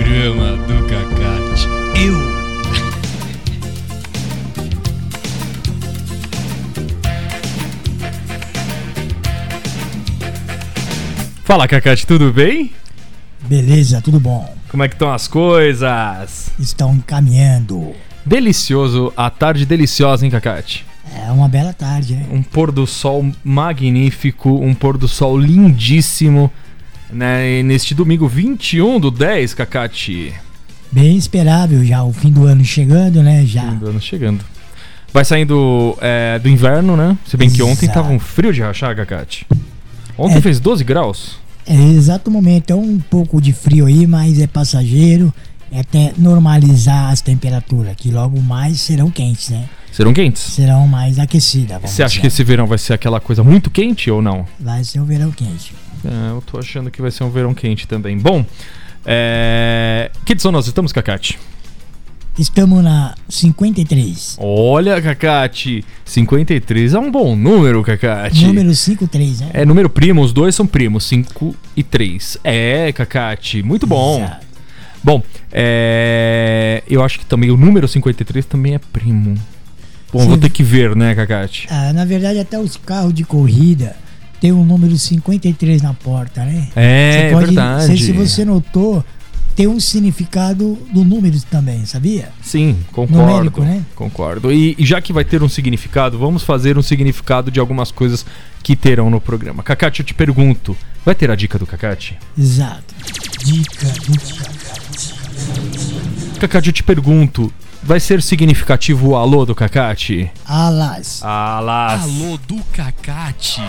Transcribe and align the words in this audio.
Programa 0.00 0.56
do 0.56 0.86
Cacate. 0.88 1.68
Eu. 1.94 2.14
Fala, 11.44 11.68
Cacate, 11.68 12.06
tudo 12.06 12.32
bem? 12.32 12.72
Beleza, 13.42 14.00
tudo 14.00 14.18
bom. 14.18 14.56
Como 14.70 14.82
é 14.82 14.88
que 14.88 14.94
estão 14.94 15.12
as 15.12 15.28
coisas? 15.28 16.50
Estão 16.58 16.94
encaminhando. 16.94 17.92
Delicioso, 18.24 19.12
a 19.14 19.28
tarde 19.28 19.66
deliciosa, 19.66 20.24
hein, 20.24 20.30
Cacate? 20.30 20.86
É 21.14 21.30
uma 21.30 21.46
bela 21.46 21.74
tarde, 21.74 22.14
né? 22.14 22.26
Um 22.32 22.42
pôr 22.42 22.72
do 22.72 22.86
sol 22.86 23.30
magnífico, 23.44 24.48
um 24.48 24.72
pôr 24.72 24.96
do 24.96 25.06
sol 25.06 25.38
lindíssimo, 25.38 26.50
né? 27.12 27.62
Neste 27.62 27.94
domingo 27.94 28.26
21 28.28 28.98
do 29.00 29.10
10, 29.10 29.54
Cacate. 29.54 30.32
Bem 30.92 31.16
esperável 31.16 31.84
já, 31.84 32.02
o 32.02 32.12
fim 32.12 32.30
do 32.32 32.44
ano 32.46 32.64
chegando, 32.64 33.22
né? 33.22 33.44
Já. 33.46 33.62
Fim 33.62 33.76
do 33.76 33.86
ano 33.88 34.00
chegando. 34.00 34.44
Vai 35.12 35.24
saindo 35.24 35.96
é, 36.00 36.38
do 36.38 36.48
inverno, 36.48 36.96
né? 36.96 37.16
Se 37.26 37.36
bem 37.36 37.50
que 37.50 37.62
ontem 37.62 37.86
Exato. 37.86 38.00
tava 38.00 38.12
um 38.12 38.18
frio 38.18 38.52
de 38.52 38.60
rachar, 38.60 38.94
Cacate. 38.94 39.46
Ontem 40.16 40.38
É. 40.38 40.40
fez 40.40 40.60
12 40.60 40.84
graus. 40.84 41.36
É 41.66 41.74
exato 41.74 42.30
momento, 42.30 42.70
é 42.70 42.74
um 42.74 42.98
pouco 42.98 43.40
de 43.40 43.52
frio 43.52 43.86
aí, 43.86 44.06
mas 44.06 44.40
é 44.40 44.46
passageiro. 44.46 45.32
É 45.72 45.80
até 45.80 46.12
normalizar 46.18 47.10
as 47.10 47.20
temperaturas, 47.20 47.94
que 47.96 48.10
logo 48.10 48.40
mais 48.40 48.80
serão 48.80 49.08
quentes, 49.08 49.50
né? 49.50 49.66
Serão 49.92 50.12
quentes? 50.12 50.42
Serão 50.42 50.86
mais 50.88 51.16
aquecidas. 51.18 51.80
Você 51.82 52.02
acha 52.02 52.10
dizer. 52.14 52.20
que 52.22 52.26
esse 52.26 52.42
verão 52.42 52.66
vai 52.66 52.78
ser 52.78 52.92
aquela 52.94 53.20
coisa 53.20 53.44
muito 53.44 53.70
quente 53.70 54.10
ou 54.10 54.20
não? 54.20 54.44
Vai 54.58 54.82
ser 54.82 54.98
o 55.00 55.04
verão 55.04 55.30
quente. 55.30 55.72
É, 56.04 56.30
eu 56.30 56.42
tô 56.44 56.58
achando 56.58 56.90
que 56.90 57.02
vai 57.02 57.10
ser 57.10 57.24
um 57.24 57.30
verão 57.30 57.54
quente 57.54 57.86
também. 57.86 58.18
Bom, 58.18 58.44
é... 59.04 60.10
que 60.24 60.32
edição 60.32 60.52
nós 60.52 60.66
estamos, 60.66 60.92
Cacate? 60.92 61.38
Estamos 62.38 62.82
na 62.82 63.14
53. 63.28 64.38
Olha, 64.40 65.00
Cacate, 65.02 65.84
53 66.04 66.94
é 66.94 66.98
um 66.98 67.10
bom 67.10 67.36
número, 67.36 67.82
Cacate. 67.82 68.46
Número 68.46 68.74
53, 68.74 69.40
né? 69.40 69.50
É 69.52 69.64
número 69.64 69.90
primo, 69.90 70.22
os 70.22 70.32
dois 70.32 70.54
são 70.54 70.66
primos, 70.66 71.04
5 71.04 71.54
e 71.76 71.82
3. 71.82 72.38
É, 72.42 72.92
Cacate, 72.92 73.62
muito 73.62 73.86
bom. 73.86 74.20
Exato. 74.20 74.46
Bom, 75.02 75.22
é... 75.52 76.82
eu 76.88 77.02
acho 77.02 77.18
que 77.18 77.26
também 77.26 77.50
o 77.50 77.56
número 77.56 77.88
53 77.88 78.46
também 78.46 78.74
é 78.74 78.78
primo. 78.78 79.34
Bom, 80.12 80.20
Sim. 80.20 80.28
vou 80.28 80.38
ter 80.38 80.50
que 80.50 80.62
ver, 80.62 80.96
né, 80.96 81.14
Cacate? 81.14 81.66
Ah, 81.70 81.92
na 81.92 82.04
verdade, 82.04 82.38
até 82.38 82.58
os 82.58 82.76
carros 82.76 83.12
de 83.12 83.24
corrida 83.24 83.96
tem 84.40 84.52
o 84.52 84.64
número 84.64 84.96
53 84.96 85.82
na 85.82 85.92
porta, 85.94 86.44
né? 86.44 86.68
É, 86.74 87.12
Você 87.28 87.34
pode- 87.34 87.46
verdade. 87.46 87.86
Se, 87.98 88.04
se 88.06 88.12
você 88.12 88.44
notou, 88.44 89.04
tem 89.54 89.66
um 89.66 89.78
significado 89.78 90.78
do 90.92 91.04
número 91.04 91.38
também, 91.50 91.84
sabia? 91.84 92.30
Sim, 92.42 92.78
concordo. 92.92 93.26
Numérico, 93.26 93.60
né? 93.62 93.84
Concordo. 93.94 94.50
E, 94.52 94.74
e 94.78 94.86
já 94.86 95.00
que 95.02 95.12
vai 95.12 95.24
ter 95.24 95.42
um 95.42 95.48
significado, 95.48 96.18
vamos 96.18 96.42
fazer 96.42 96.78
um 96.78 96.82
significado 96.82 97.50
de 97.50 97.60
algumas 97.60 97.90
coisas 97.90 98.24
que 98.62 98.74
terão 98.74 99.10
no 99.10 99.20
programa. 99.20 99.62
Cacate, 99.62 100.00
eu 100.00 100.06
te 100.06 100.14
pergunto, 100.14 100.74
vai 101.04 101.14
ter 101.14 101.30
a 101.30 101.34
dica 101.34 101.58
do 101.58 101.66
Cacate? 101.66 102.16
Exato. 102.38 102.94
Dica 103.44 103.86
do 103.86 104.18
Cacate. 104.18 105.14
Cacate, 106.40 106.68
eu 106.68 106.72
te 106.72 106.82
pergunto, 106.82 107.52
vai 107.82 108.00
ser 108.00 108.22
significativo 108.22 109.08
o 109.10 109.16
alô 109.16 109.44
do 109.44 109.54
Cacate? 109.54 110.30
Alas, 110.46 111.22
Alas. 111.22 112.02
Alô 112.02 112.38
do 112.48 112.56
Cacate. 112.72 113.60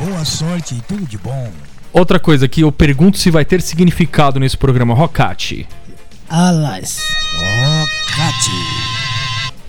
Boa 0.00 0.24
sorte 0.24 0.74
e 0.74 0.80
tudo 0.80 1.06
de 1.06 1.18
bom. 1.18 1.50
Outra 1.92 2.18
coisa 2.18 2.48
que 2.48 2.62
eu 2.62 2.72
pergunto 2.72 3.18
se 3.18 3.30
vai 3.30 3.44
ter 3.44 3.60
significado 3.60 4.40
nesse 4.40 4.56
programa, 4.56 4.94
Rocate. 4.94 5.68
Alas. 6.28 7.02
Cacate. 8.06 8.50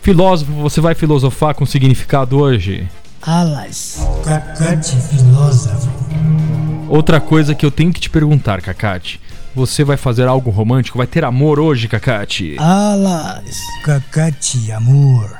Filósofo, 0.01 0.51
você 0.53 0.79
vai 0.79 0.95
filosofar 0.95 1.53
com 1.53 1.65
significado 1.65 2.37
hoje? 2.39 2.87
Alas. 3.21 4.07
Cacate 4.23 4.95
filósofo. 4.95 5.89
Outra 6.87 7.19
coisa 7.19 7.53
que 7.53 7.65
eu 7.65 7.71
tenho 7.71 7.91
que 7.91 7.99
te 7.99 8.09
perguntar, 8.09 8.61
Cacate. 8.61 9.19
Você 9.53 9.83
vai 9.83 9.97
fazer 9.97 10.27
algo 10.27 10.49
romântico? 10.49 10.97
Vai 10.97 11.07
ter 11.07 11.25
amor 11.25 11.59
hoje, 11.59 11.87
Cacate? 11.87 12.55
Alas. 12.57 13.57
Cacate 13.83 14.71
amor. 14.71 15.37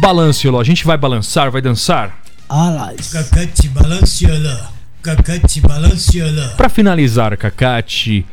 Balance, 0.00 0.48
Ló. 0.48 0.60
A 0.60 0.64
gente 0.64 0.84
vai 0.84 0.96
balançar, 0.96 1.50
vai 1.50 1.62
dançar? 1.62 2.23
Alas. 2.48 3.12
Cacate 3.12 3.68
balanceala. 3.68 4.70
Cacate 5.02 5.60
balanceala. 5.60 6.48
Pra 6.56 6.68
finalizar, 6.68 7.36
Cacate, 7.36 8.24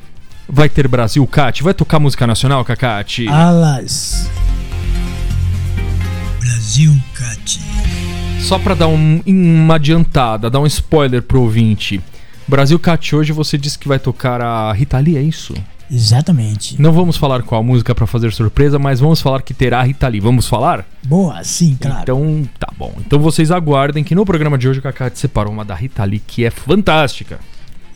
vai 0.48 0.70
ter 0.70 0.88
Brasil 0.88 1.26
Cat? 1.28 1.64
Vai 1.64 1.74
tocar 1.74 2.00
música 2.00 2.26
nacional, 2.28 2.64
Cacate? 2.64 3.28
Alas. 3.28 4.30
Brasil 6.40 6.94
Cate. 7.14 7.60
Só 8.40 8.58
pra 8.58 8.74
dar 8.74 8.88
um- 8.88 9.22
uma 9.26 9.76
adiantada, 9.76 10.50
dar 10.50 10.60
um 10.60 10.66
spoiler 10.66 11.22
pro 11.22 11.42
ouvinte. 11.42 12.02
Brasil 12.48 12.78
Cat 12.80 13.16
hoje 13.16 13.32
você 13.32 13.58
disse 13.58 13.78
que 13.78 13.88
vai 13.88 14.00
tocar 14.00 14.42
a 14.42 14.74
Rita 14.74 14.98
Lee, 15.00 15.18
é 15.18 15.22
isso? 15.22 15.54
Exatamente. 15.92 16.82
Não 16.82 16.94
vamos 16.94 17.18
falar 17.18 17.44
qual 17.44 17.62
música 17.62 17.94
pra 17.94 18.08
fazer 18.08 18.32
surpresa, 18.32 18.80
mas 18.80 19.02
vamos 19.02 19.22
falar 19.22 19.42
que 19.42 19.54
terá 19.54 19.82
a 19.82 19.84
Rita 19.84 20.08
Lee. 20.08 20.22
Vamos 20.22 20.48
falar? 20.48 20.86
Boa, 21.04 21.44
sim, 21.44 21.78
claro. 21.80 22.02
Então, 22.02 22.50
tá 22.58 22.70
bom. 22.78 22.94
Então 23.06 23.20
vocês 23.20 23.52
aguardem 23.52 24.04
que 24.04 24.16
no 24.16 24.26
programa 24.26 24.58
de 24.58 24.70
hoje 24.70 24.80
o 24.80 24.82
Cacate 24.82 25.20
separou 25.20 25.52
uma 25.52 25.66
da 25.66 25.76
Rita 25.76 26.04
Lee 26.06 26.22
que 26.26 26.46
é 26.46 26.50
fantástica. 26.50 27.40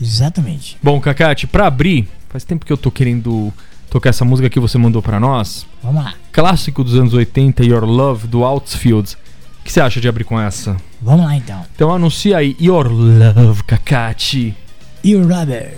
Exatamente. 0.01 0.77
Bom, 0.83 0.99
Cacate, 0.99 1.47
pra 1.47 1.67
abrir, 1.67 2.05
faz 2.29 2.43
tempo 2.43 2.65
que 2.65 2.73
eu 2.73 2.77
tô 2.77 2.91
querendo 2.91 3.53
tocar 3.89 4.09
essa 4.09 4.25
música 4.25 4.49
que 4.49 4.59
você 4.59 4.77
mandou 4.77 5.01
pra 5.01 5.17
nós. 5.17 5.65
Vamos 5.81 6.03
lá. 6.03 6.13
Clássico 6.33 6.83
dos 6.83 6.95
anos 6.95 7.13
80, 7.13 7.63
Your 7.63 7.85
Love, 7.85 8.27
do 8.27 8.43
Outfield. 8.43 9.15
O 9.61 9.63
que 9.63 9.71
você 9.71 9.79
acha 9.79 10.01
de 10.01 10.09
abrir 10.09 10.25
com 10.25 10.37
essa? 10.39 10.75
Vamos 11.01 11.25
lá 11.25 11.35
então. 11.37 11.65
Então 11.73 11.93
anuncia 11.93 12.37
aí 12.37 12.57
Your 12.59 12.91
Love, 12.91 13.63
Cacate. 13.63 14.53
E 15.01 15.15
o 15.15 15.21
Rubber. 15.21 15.77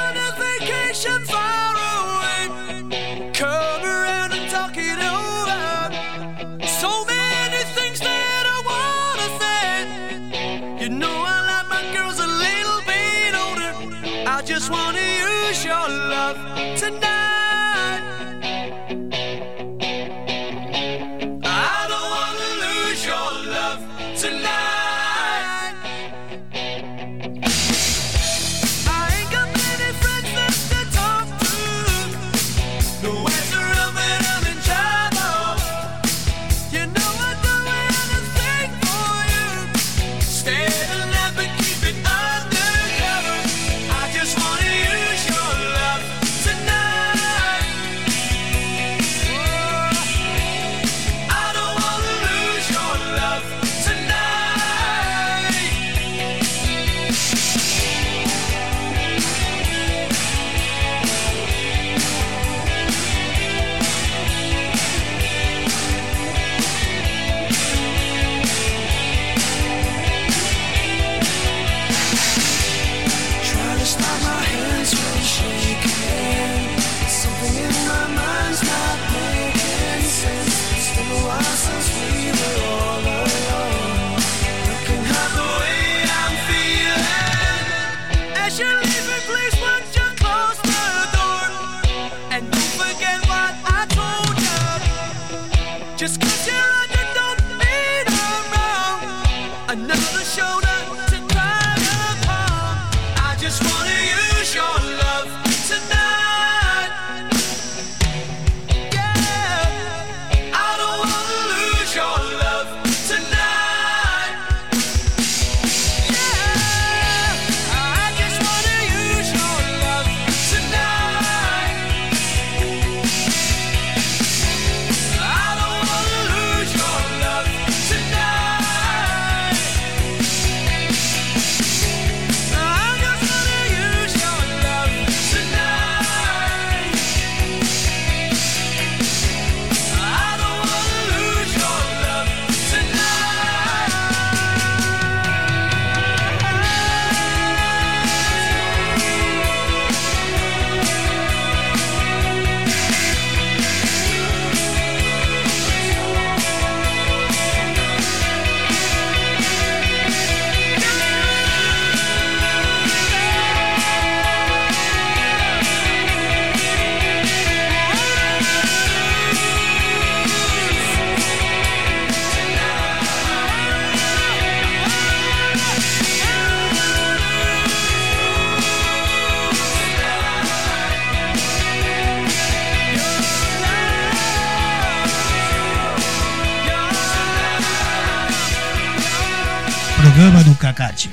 Programa 190.21 190.43
do 190.43 190.53
Cacate. 190.53 191.09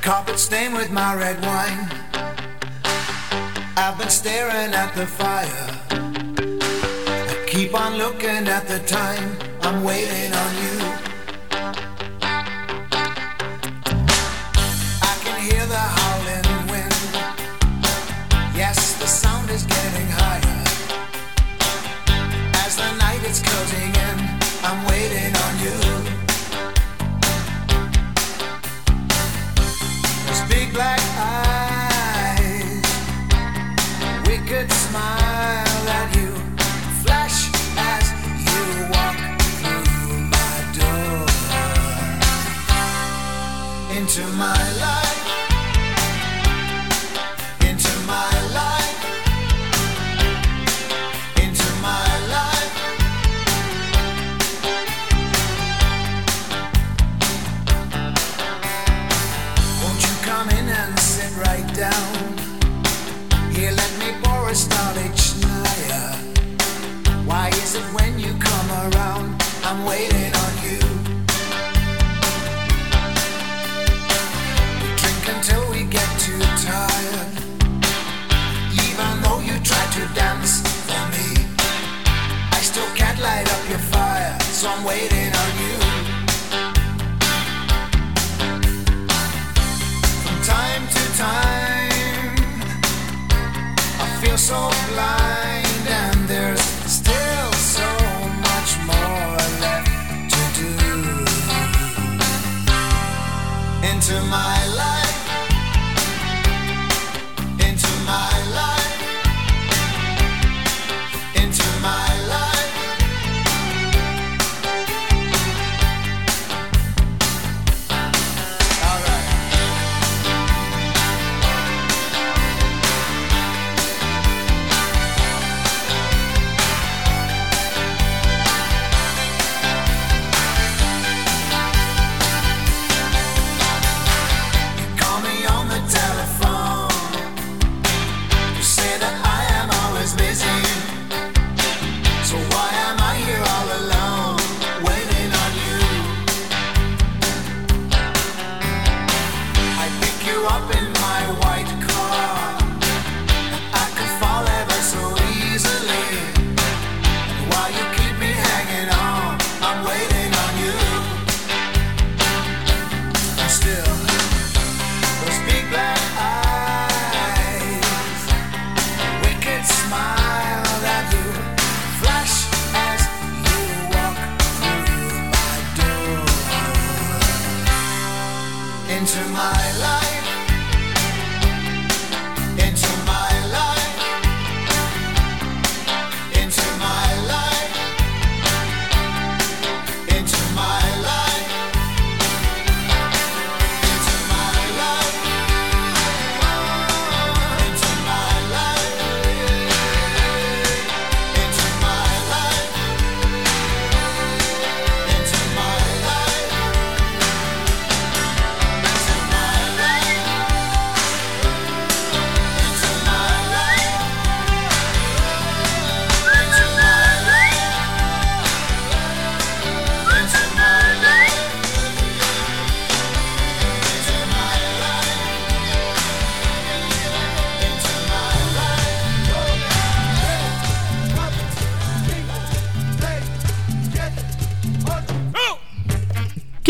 Carpet 0.00 0.38
stained 0.38 0.72
with 0.72 0.90
my 0.90 1.14
red 1.14 1.38
wine. 1.42 1.90
I've 3.76 3.98
been 3.98 4.08
staring 4.08 4.72
at 4.72 4.94
the 4.94 5.06
fire. 5.06 5.68
I 7.28 7.44
keep 7.46 7.78
on 7.78 7.98
looking 7.98 8.48
at 8.48 8.66
the 8.66 8.78
time. 8.78 9.36
I'm 9.60 9.84
waiting 9.84 10.32
on 10.32 10.54
you. 10.62 10.63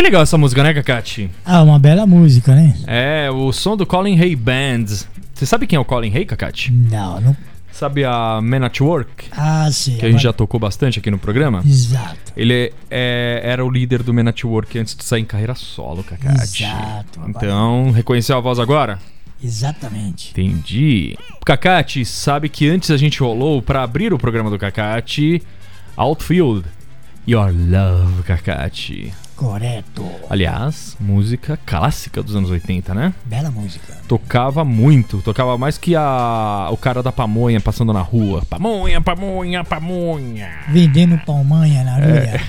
Legal 0.05 0.23
essa 0.23 0.37
música, 0.39 0.63
né, 0.63 0.75
Kakati? 0.75 1.31
Ah, 1.45 1.63
uma 1.63 1.79
bela 1.79 2.07
música, 2.07 2.55
né? 2.55 2.77
É, 2.87 3.31
o 3.31 3.51
som 3.53 3.77
do 3.77 3.87
Colin 3.87 4.19
Hay 4.21 4.37
Band. 4.37 4.85
Você 5.35 5.47
sabe 5.47 5.67
quem 5.67 5.77
é 5.77 5.81
o 5.81 5.85
Colin 5.85 6.15
Hay, 6.15 6.25
Kakati? 6.27 6.71
Não, 6.71 7.21
não. 7.21 7.37
Sabe 7.73 8.05
a 8.05 8.39
Man 8.41 8.65
at 8.65 8.81
Work? 8.81 9.25
Ah, 9.33 9.69
sim. 9.73 9.97
Que 9.97 10.07
a 10.07 10.11
gente 10.11 10.23
já 10.23 10.33
tocou 10.33 10.61
bastante 10.61 11.01
aqui 11.01 11.11
no 11.11 11.19
programa? 11.19 11.61
Exato. 11.67 12.17
Ele 12.37 12.73
é- 12.89 13.41
era 13.43 13.65
o 13.65 13.69
líder 13.71 14.03
do 14.03 14.15
Men 14.15 14.29
at 14.29 14.45
Work 14.45 14.79
antes 14.79 14.95
de 14.95 15.03
sair 15.03 15.23
em 15.23 15.25
carreira 15.25 15.55
solo, 15.57 16.05
Kakati. 16.05 16.63
Exato. 16.65 17.19
agora- 17.21 17.31
Então, 17.31 17.91
reconheceu 17.91 18.37
a 18.37 18.41
voz 18.41 18.61
agora? 18.61 18.99
Exatamente. 19.43 20.31
Entendi. 20.31 21.19
Kakati, 21.45 22.05
sabe 22.05 22.49
que 22.49 22.69
antes 22.69 22.91
a 22.93 22.97
gente 22.97 23.19
rolou 23.21 23.61
pra 23.61 23.83
abrir 23.83 24.13
o 24.15 24.19
programa 24.19 24.51
do 24.51 24.59
Kakati 24.59 25.43
Outfield. 25.97 26.65
Your 27.27 27.51
Love, 27.53 28.23
Kakati. 28.23 29.13
Correto. 29.37 30.05
Aliás, 30.31 30.97
música 31.01 31.59
clássica 31.67 32.23
dos 32.23 32.37
anos 32.37 32.51
80, 32.51 32.95
né? 32.95 33.15
Bela 33.25 33.51
música. 33.51 33.99
Tocava 34.07 34.65
muito, 34.65 35.21
tocava 35.23 35.59
mais 35.59 35.77
que 35.77 35.97
a 35.97 36.69
o 36.71 36.77
cara 36.77 37.03
da 37.03 37.11
pamonha 37.11 37.61
passando 37.61 37.93
na 37.93 38.01
rua. 38.01 38.43
Pamonha, 38.49 39.01
pamonha, 39.01 39.65
pamonha. 39.65 40.51
Vendendo 40.69 41.19
palmanha 41.25 41.83
na 41.85 41.97
rua. 41.97 42.41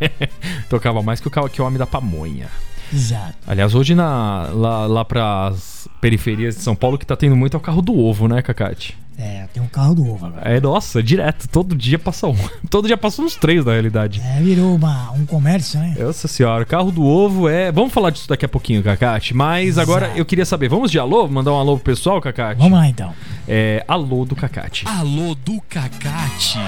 Tocava 0.68 1.02
mais 1.02 1.20
que 1.20 1.28
o, 1.28 1.48
que 1.48 1.62
o 1.62 1.64
homem 1.64 1.78
da 1.78 1.86
pamonha. 1.86 2.48
Exato. 2.92 3.36
Aliás, 3.46 3.74
hoje 3.74 3.94
na, 3.94 4.48
lá, 4.52 4.86
lá 4.86 5.04
pras 5.04 5.88
periferias 6.00 6.56
de 6.56 6.62
São 6.62 6.74
Paulo, 6.76 6.98
que 6.98 7.06
tá 7.06 7.16
tendo 7.16 7.36
muito 7.36 7.56
é 7.56 7.58
o 7.58 7.60
carro 7.60 7.82
do 7.82 7.98
ovo, 7.98 8.28
né, 8.28 8.42
Cacate? 8.42 8.96
É, 9.18 9.46
tem 9.52 9.62
um 9.62 9.66
carro 9.66 9.94
do 9.94 10.06
ovo 10.06 10.26
agora. 10.26 10.42
É, 10.44 10.60
nossa, 10.60 11.02
direto. 11.02 11.48
Todo 11.48 11.74
dia 11.74 11.98
passa 11.98 12.26
um. 12.26 12.36
Todo 12.68 12.86
dia 12.86 12.98
passa 12.98 13.22
uns 13.22 13.34
três, 13.34 13.64
na 13.64 13.72
realidade. 13.72 14.20
É, 14.20 14.42
virou 14.42 14.74
uma, 14.74 15.10
um 15.12 15.24
comércio, 15.24 15.80
né? 15.80 15.96
Nossa 15.98 16.28
senhora, 16.28 16.66
carro 16.66 16.92
do 16.92 17.02
ovo 17.02 17.48
é. 17.48 17.72
Vamos 17.72 17.94
falar 17.94 18.10
disso 18.10 18.28
daqui 18.28 18.44
a 18.44 18.48
pouquinho, 18.48 18.82
Cacate. 18.82 19.32
Mas 19.32 19.78
agora 19.78 20.06
Exato. 20.06 20.18
eu 20.20 20.24
queria 20.26 20.44
saber, 20.44 20.68
vamos 20.68 20.90
de 20.90 20.98
alô? 20.98 21.26
Mandar 21.28 21.52
um 21.52 21.58
alô 21.58 21.76
pro 21.76 21.94
pessoal, 21.94 22.20
Cacate? 22.20 22.60
Vamos 22.60 22.78
lá 22.78 22.86
então. 22.86 23.14
É, 23.48 23.82
alô 23.88 24.26
do 24.26 24.36
Cacate. 24.36 24.84
Alô 24.86 25.34
do 25.34 25.62
Cacate. 25.62 26.58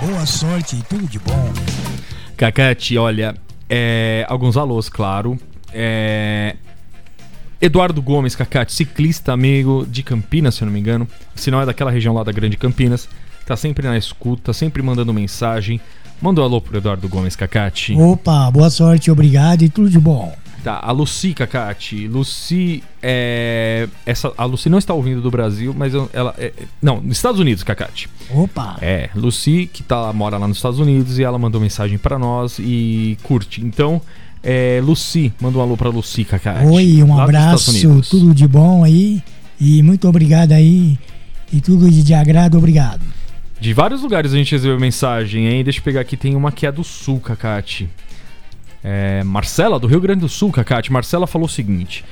Boa 0.00 0.24
sorte 0.24 0.76
e 0.76 0.82
tudo 0.82 1.06
de 1.06 1.18
bom. 1.18 1.52
Cacate, 2.34 2.96
olha, 2.96 3.34
é, 3.68 4.24
alguns 4.26 4.56
alôs, 4.56 4.88
claro. 4.88 5.38
É, 5.72 6.56
Eduardo 7.60 8.00
Gomes, 8.00 8.34
Cacate, 8.34 8.72
ciclista 8.72 9.32
amigo 9.32 9.86
de 9.88 10.02
Campinas, 10.02 10.54
se 10.54 10.62
eu 10.62 10.66
não 10.66 10.72
me 10.72 10.80
engano. 10.80 11.06
Se 11.34 11.50
não 11.50 11.60
é 11.60 11.66
daquela 11.66 11.90
região 11.90 12.14
lá 12.14 12.22
da 12.24 12.32
Grande 12.32 12.56
Campinas. 12.56 13.08
Tá 13.46 13.56
sempre 13.56 13.86
na 13.86 13.98
escuta, 13.98 14.52
sempre 14.52 14.82
mandando 14.82 15.12
mensagem. 15.12 15.80
Manda 16.22 16.40
um 16.40 16.44
alô 16.44 16.60
pro 16.60 16.76
Eduardo 16.78 17.08
Gomes, 17.08 17.34
Cacate. 17.36 17.94
Opa, 17.94 18.50
boa 18.50 18.70
sorte, 18.70 19.10
obrigado 19.10 19.62
e 19.62 19.68
tudo 19.68 19.90
de 19.90 19.98
bom. 19.98 20.34
Tá, 20.62 20.78
a 20.82 20.92
Lucy, 20.92 21.32
Cacate. 21.32 22.06
Lucy 22.06 22.84
é. 23.02 23.88
Essa, 24.04 24.30
a 24.36 24.44
Lucy 24.44 24.68
não 24.68 24.76
está 24.78 24.92
ouvindo 24.92 25.22
do 25.22 25.30
Brasil, 25.30 25.74
mas 25.76 25.94
eu- 25.94 26.08
ela. 26.12 26.34
é- 26.38 26.52
não, 26.82 27.00
nos 27.00 27.16
Estados 27.16 27.40
Unidos, 27.40 27.62
Cacate. 27.62 28.08
Opa, 28.30 28.76
É, 28.82 29.08
Lucy, 29.14 29.68
que 29.72 29.82
tá, 29.82 30.12
mora 30.12 30.36
lá 30.36 30.46
nos 30.46 30.58
Estados 30.58 30.78
Unidos, 30.78 31.18
e 31.18 31.24
ela 31.24 31.38
mandou 31.38 31.60
mensagem 31.60 31.96
pra 31.96 32.18
nós 32.18 32.58
e 32.58 33.16
curte. 33.22 33.62
Então, 33.64 34.02
é, 34.42 34.80
Lucy, 34.82 35.32
manda 35.40 35.58
um 35.58 35.60
alô 35.60 35.76
pra 35.76 35.88
Lucy, 35.88 36.24
Cacate. 36.24 36.64
oi, 36.66 37.02
um 37.02 37.18
abraço, 37.18 37.72
tudo 38.02 38.34
de 38.34 38.48
bom 38.48 38.82
aí. 38.82 39.22
E 39.60 39.82
muito 39.82 40.08
obrigado 40.08 40.52
aí. 40.52 40.98
E 41.52 41.60
tudo 41.60 41.90
de, 41.90 42.02
de 42.02 42.14
agrado, 42.14 42.56
obrigado. 42.56 43.02
De 43.60 43.74
vários 43.74 44.00
lugares 44.02 44.32
a 44.32 44.36
gente 44.36 44.52
recebeu 44.52 44.80
mensagem, 44.80 45.46
hein? 45.46 45.62
Deixa 45.62 45.80
eu 45.80 45.82
pegar 45.82 46.00
aqui, 46.00 46.16
tem 46.16 46.34
uma 46.34 46.50
que 46.50 46.66
é 46.66 46.72
do 46.72 46.82
Sul, 46.82 47.20
Cacate. 47.20 47.90
É, 48.82 49.22
Marcela, 49.22 49.78
do 49.78 49.86
Rio 49.86 50.00
Grande 50.00 50.20
do 50.20 50.28
Sul, 50.28 50.50
Cacate. 50.50 50.90
Marcela 50.90 51.26
falou 51.26 51.46
o 51.46 51.50
seguinte: 51.50 52.02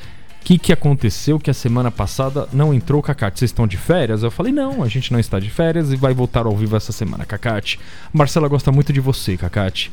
O 0.42 0.44
que, 0.44 0.58
que 0.58 0.73
aconteceu 0.73 1.38
que 1.38 1.50
a 1.50 1.54
semana 1.54 1.90
passada 1.90 2.47
não 2.52 2.75
entrou, 2.75 3.00
Cacate? 3.00 3.38
Vocês 3.38 3.50
estão 3.50 3.66
de 3.66 3.78
férias? 3.78 4.23
Eu 4.23 4.30
falei: 4.30 4.52
Não, 4.52 4.82
a 4.82 4.88
gente 4.88 5.11
não 5.11 5.18
está 5.18 5.40
de 5.40 5.49
férias 5.49 5.90
e 5.90 5.97
vai 5.97 6.12
voltar 6.12 6.44
ao 6.44 6.54
vivo 6.54 6.76
essa 6.76 6.92
semana, 6.92 7.25
Cacate. 7.25 7.80
Marcela 8.12 8.47
gosta 8.49 8.70
muito 8.70 8.92
de 8.92 9.00
você, 9.00 9.35
Cacate. 9.38 9.90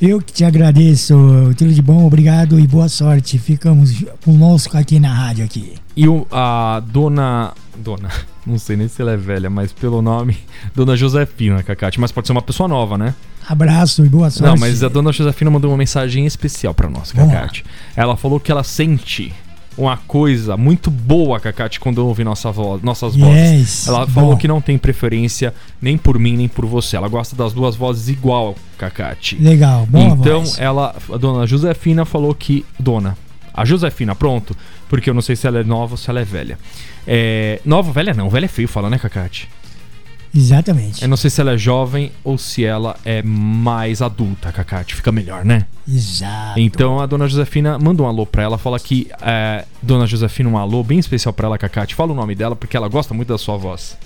Eu 0.00 0.20
que 0.20 0.32
te 0.32 0.44
agradeço, 0.44 1.16
tudo 1.56 1.72
de 1.72 1.82
bom, 1.82 2.06
obrigado 2.06 2.60
e 2.60 2.66
boa 2.68 2.88
sorte. 2.88 3.36
Ficamos 3.36 4.04
conosco 4.24 4.78
aqui 4.78 5.00
na 5.00 5.12
rádio 5.12 5.44
aqui. 5.44 5.74
E 5.96 6.06
o, 6.06 6.24
a 6.30 6.80
dona. 6.86 7.52
Dona. 7.76 8.08
Não 8.46 8.58
sei 8.58 8.76
nem 8.76 8.86
se 8.86 9.02
ela 9.02 9.12
é 9.12 9.16
velha, 9.16 9.50
mas 9.50 9.72
pelo 9.72 10.00
nome. 10.00 10.38
Dona 10.72 10.96
Josefina, 10.96 11.64
Cacate. 11.64 11.98
Mas 11.98 12.12
pode 12.12 12.28
ser 12.28 12.32
uma 12.32 12.40
pessoa 12.40 12.68
nova, 12.68 12.96
né? 12.96 13.12
Abraço 13.48 14.04
e 14.04 14.08
boa 14.08 14.30
sorte. 14.30 14.48
Não, 14.48 14.56
mas 14.56 14.84
a 14.84 14.88
dona 14.88 15.10
Josefina 15.10 15.50
mandou 15.50 15.70
uma 15.70 15.76
mensagem 15.76 16.26
especial 16.26 16.72
pra 16.72 16.88
nós. 16.88 17.12
Cacate. 17.12 17.64
Ela 17.96 18.16
falou 18.16 18.38
que 18.38 18.52
ela 18.52 18.62
sente 18.62 19.34
uma 19.78 19.96
coisa 19.96 20.56
muito 20.56 20.90
boa, 20.90 21.38
Cacate, 21.38 21.78
quando 21.78 21.98
ouve 21.98 22.24
nossa 22.24 22.50
voz, 22.50 22.82
nossas 22.82 23.14
Yes, 23.14 23.24
vozes. 23.24 23.88
Ela 23.88 24.06
bom. 24.06 24.12
falou 24.12 24.36
que 24.36 24.48
não 24.48 24.60
tem 24.60 24.76
preferência 24.76 25.54
nem 25.80 25.96
por 25.96 26.18
mim, 26.18 26.36
nem 26.36 26.48
por 26.48 26.66
você. 26.66 26.96
Ela 26.96 27.08
gosta 27.08 27.36
das 27.36 27.52
duas 27.52 27.76
vozes 27.76 28.08
igual, 28.08 28.56
Cacate. 28.76 29.36
Legal, 29.36 29.86
boa 29.86 30.04
então, 30.04 30.40
voz. 30.40 30.58
ela, 30.58 30.94
a 31.12 31.16
dona 31.16 31.46
Josefina 31.46 32.04
falou 32.04 32.34
que. 32.34 32.66
Dona. 32.78 33.16
A 33.54 33.64
Josefina, 33.64 34.14
pronto. 34.14 34.56
Porque 34.88 35.08
eu 35.10 35.14
não 35.14 35.22
sei 35.22 35.36
se 35.36 35.46
ela 35.46 35.60
é 35.60 35.64
nova 35.64 35.94
ou 35.94 35.96
se 35.96 36.08
ela 36.10 36.20
é 36.20 36.24
velha. 36.24 36.58
É, 37.06 37.60
nova, 37.64 37.92
velha 37.92 38.14
não. 38.14 38.28
Velha 38.28 38.44
é 38.44 38.48
feio 38.48 38.68
falar, 38.68 38.90
né, 38.90 38.98
Cacate? 38.98 39.48
Exatamente. 40.34 41.02
Eu 41.02 41.08
não 41.08 41.16
sei 41.16 41.30
se 41.30 41.40
ela 41.40 41.52
é 41.52 41.58
jovem 41.58 42.12
ou 42.22 42.36
se 42.36 42.64
ela 42.64 42.96
é 43.04 43.22
mais 43.22 44.02
adulta, 44.02 44.52
Cacate. 44.52 44.94
Fica 44.94 45.10
melhor, 45.10 45.44
né? 45.44 45.66
Exato. 45.86 46.58
Então 46.60 47.00
a 47.00 47.06
dona 47.06 47.26
Josefina 47.28 47.78
manda 47.78 48.02
um 48.02 48.06
alô 48.06 48.26
pra 48.26 48.42
ela, 48.42 48.58
fala 48.58 48.78
que 48.78 49.08
é, 49.22 49.64
dona 49.82 50.06
Josefina, 50.06 50.48
um 50.48 50.58
alô 50.58 50.82
bem 50.82 50.98
especial 50.98 51.32
pra 51.32 51.46
ela, 51.46 51.58
Cacate. 51.58 51.94
Fala 51.94 52.12
o 52.12 52.14
nome 52.14 52.34
dela 52.34 52.54
porque 52.54 52.76
ela 52.76 52.88
gosta 52.88 53.14
muito 53.14 53.28
da 53.28 53.38
sua 53.38 53.56
voz. 53.56 53.96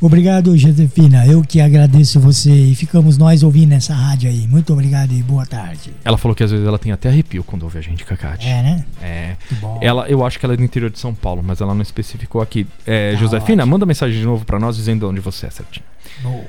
Obrigado, 0.00 0.56
Josefina. 0.56 1.26
Eu 1.26 1.42
que 1.42 1.60
agradeço 1.60 2.20
você 2.20 2.50
e 2.52 2.74
ficamos 2.76 3.18
nós 3.18 3.42
ouvindo 3.42 3.72
essa 3.72 3.92
rádio 3.92 4.30
aí. 4.30 4.46
Muito 4.46 4.72
obrigado 4.72 5.12
e 5.12 5.20
boa 5.22 5.44
tarde. 5.44 5.92
Ela 6.04 6.16
falou 6.16 6.36
que 6.36 6.44
às 6.44 6.52
vezes 6.52 6.64
ela 6.64 6.78
tem 6.78 6.92
até 6.92 7.08
arrepio 7.08 7.42
quando 7.42 7.64
ouve 7.64 7.78
a 7.78 7.80
gente, 7.80 8.04
Cacate. 8.04 8.46
É, 8.46 8.62
né? 8.62 8.84
É. 9.02 9.36
Ela, 9.80 10.08
eu 10.08 10.24
acho 10.24 10.38
que 10.38 10.46
ela 10.46 10.54
é 10.54 10.56
do 10.56 10.62
interior 10.62 10.88
de 10.88 11.00
São 11.00 11.12
Paulo, 11.12 11.42
mas 11.44 11.60
ela 11.60 11.74
não 11.74 11.82
especificou 11.82 12.40
aqui. 12.40 12.64
É, 12.86 13.12
Tá 13.12 13.18
Josefina, 13.18 13.62
ótimo. 13.64 13.72
manda 13.72 13.84
mensagem 13.86 14.18
de 14.20 14.24
novo 14.24 14.44
pra 14.44 14.60
nós 14.60 14.76
dizendo 14.76 15.08
onde 15.08 15.18
você 15.20 15.46
é 15.46 15.50
certinho. 15.50 15.84
No. 16.22 16.44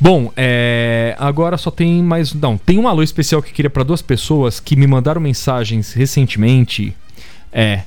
Bom, 0.00 0.32
é, 0.34 1.14
agora 1.18 1.58
só 1.58 1.70
tem 1.70 2.02
mais. 2.02 2.32
Não, 2.32 2.56
tem 2.56 2.78
um 2.78 2.88
alô 2.88 3.02
especial 3.02 3.42
que 3.42 3.50
eu 3.50 3.54
queria 3.54 3.68
pra 3.70 3.82
duas 3.82 4.00
pessoas 4.00 4.58
que 4.58 4.74
me 4.74 4.86
mandaram 4.86 5.20
mensagens 5.20 5.92
recentemente. 5.92 6.96
É. 7.52 7.82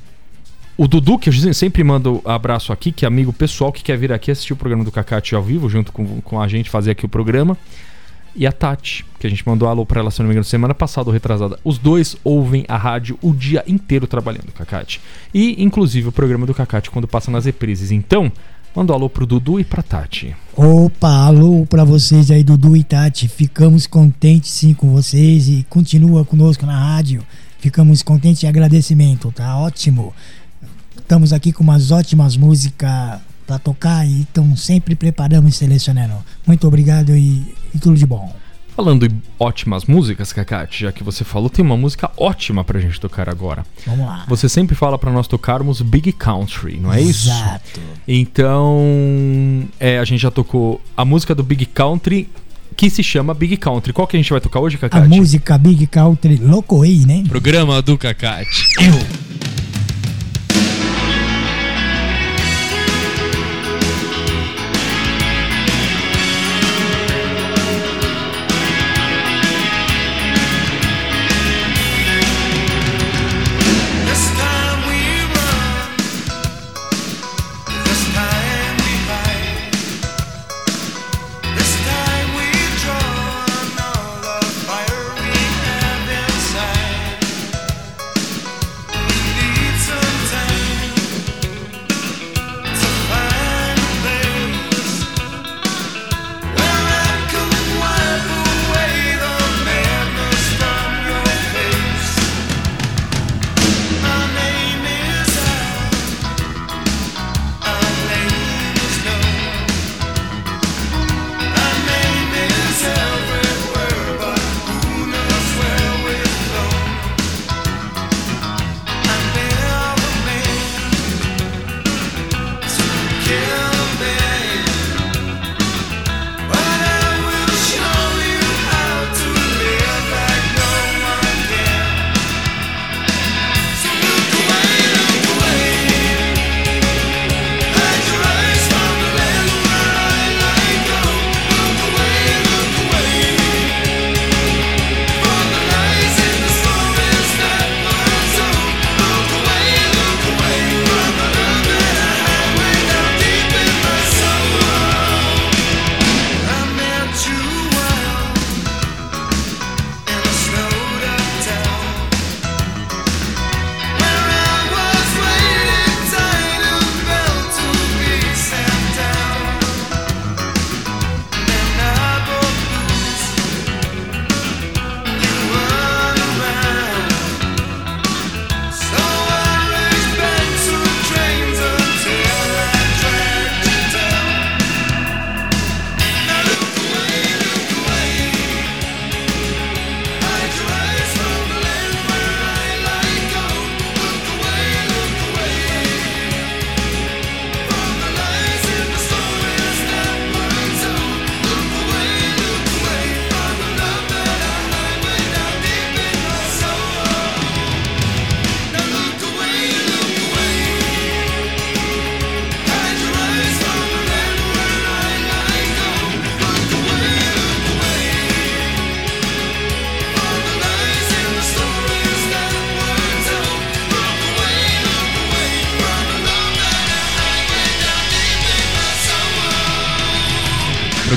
O 0.76 0.88
Dudu, 0.88 1.20
que 1.20 1.30
eu 1.30 1.54
sempre 1.54 1.84
mando 1.84 2.22
abraço 2.26 2.74
aqui, 2.74 2.92
que 2.92 3.06
é 3.06 3.08
amigo 3.08 3.32
pessoal 3.32 3.72
que 3.72 3.84
quer 3.84 3.98
vir 3.98 4.12
aqui 4.12 4.32
assistir 4.32 4.54
o 4.54 4.56
programa 4.56 4.84
do 4.84 4.92
Cacate 4.92 5.36
ao 5.36 5.44
vivo, 5.44 5.70
junto 5.70 5.92
com, 5.92 6.20
com 6.22 6.42
a 6.42 6.48
gente, 6.48 6.70
fazer 6.70 6.92
aqui 6.92 7.06
o 7.06 7.10
programa. 7.10 7.58
E 8.36 8.48
a 8.48 8.52
Tati, 8.52 9.06
que 9.20 9.28
a 9.28 9.30
gente 9.30 9.48
mandou 9.48 9.68
alô 9.68 9.86
pra 9.86 10.00
ela, 10.00 10.10
se 10.10 10.20
não 10.20 10.26
me 10.26 10.34
engano, 10.34 10.44
semana 10.44 10.74
passada 10.74 11.08
ou 11.08 11.14
retrasada. 11.14 11.60
Os 11.64 11.78
dois 11.78 12.18
ouvem 12.24 12.66
a 12.68 12.76
rádio 12.76 13.18
o 13.22 13.32
dia 13.32 13.64
inteiro 13.68 14.08
trabalhando, 14.08 14.52
Cacate. 14.52 15.00
E, 15.32 15.64
inclusive, 15.64 16.08
o 16.08 16.12
programa 16.12 16.48
do 16.48 16.54
Cacate 16.54 16.90
quando 16.90 17.08
passa 17.08 17.30
nas 17.30 17.46
reprises. 17.46 17.92
Então, 17.92 18.32
manda 18.76 18.92
um 18.92 18.96
alô 18.96 19.08
pro 19.08 19.28
Dudu 19.28 19.60
e 19.60 19.64
pra 19.64 19.84
Tati. 19.84 20.36
Opa, 20.58 21.28
alô 21.28 21.68
pra 21.68 21.84
vocês 21.84 22.32
aí, 22.32 22.44
Dudu 22.44 22.76
e 22.76 22.84
Tati. 22.84 23.28
Ficamos 23.28 23.86
contentes 23.86 24.50
sim 24.50 24.74
com 24.74 24.92
vocês 24.92 25.48
e 25.48 25.64
continua 25.70 26.26
conosco 26.26 26.66
na 26.66 26.96
rádio. 26.96 27.24
Ficamos 27.60 28.02
contentes 28.02 28.42
e 28.42 28.48
agradecimento, 28.48 29.32
tá 29.32 29.56
ótimo. 29.58 30.12
Estamos 31.04 31.34
aqui 31.34 31.52
com 31.52 31.64
umas 31.64 31.92
ótimas 31.92 32.38
músicas 32.38 33.20
pra 33.46 33.60
tocar 33.60 34.08
e 34.08 34.22
estão 34.22 34.56
sempre 34.56 34.96
preparando 34.96 35.50
e 35.50 35.52
selecionando. 35.52 36.16
Muito 36.48 36.66
obrigado 36.66 37.16
e, 37.16 37.54
e 37.76 37.78
tudo 37.80 37.98
de 37.98 38.06
bom. 38.06 38.34
Falando 38.74 39.06
em 39.06 39.22
ótimas 39.38 39.84
músicas, 39.86 40.32
Cacate, 40.34 40.82
já 40.84 40.92
que 40.94 41.04
você 41.04 41.24
falou, 41.26 41.50
tem 41.50 41.64
uma 41.64 41.76
música 41.78 42.10
ótima 42.18 42.64
pra 42.64 42.80
gente 42.80 43.00
tocar 43.02 43.28
agora. 43.30 43.66
Vamos 43.86 44.06
lá. 44.08 44.24
Você 44.30 44.48
sempre 44.50 44.76
fala 44.76 44.98
pra 44.98 45.12
nós 45.12 45.28
tocarmos 45.28 45.82
Big 45.82 46.12
Country, 46.14 46.80
não 46.80 46.92
é 46.92 47.02
isso? 47.02 47.30
Exato. 47.30 47.82
Então, 48.08 49.68
é, 49.80 50.00
a 50.00 50.06
gente 50.06 50.22
já 50.22 50.32
tocou 50.32 50.82
a 50.98 51.04
música 51.06 51.36
do 51.36 51.44
Big 51.44 51.66
Country, 51.68 52.28
que 52.76 52.90
se 52.90 53.04
chama 53.04 53.34
Big 53.34 53.58
Country. 53.58 53.92
Qual 53.94 54.08
que 54.08 54.16
a 54.16 54.20
gente 54.20 54.32
vai 54.32 54.40
tocar 54.42 54.62
hoje, 54.62 54.78
A 54.78 54.80
Cacate? 54.80 55.08
música 55.10 55.58
Big 55.58 55.86
Country 55.86 56.38
Locoei, 56.38 57.06
né? 57.06 57.24
Programa 57.28 57.82
do 57.82 57.96
Cacate. 57.98 58.64
Eu. 58.80 59.24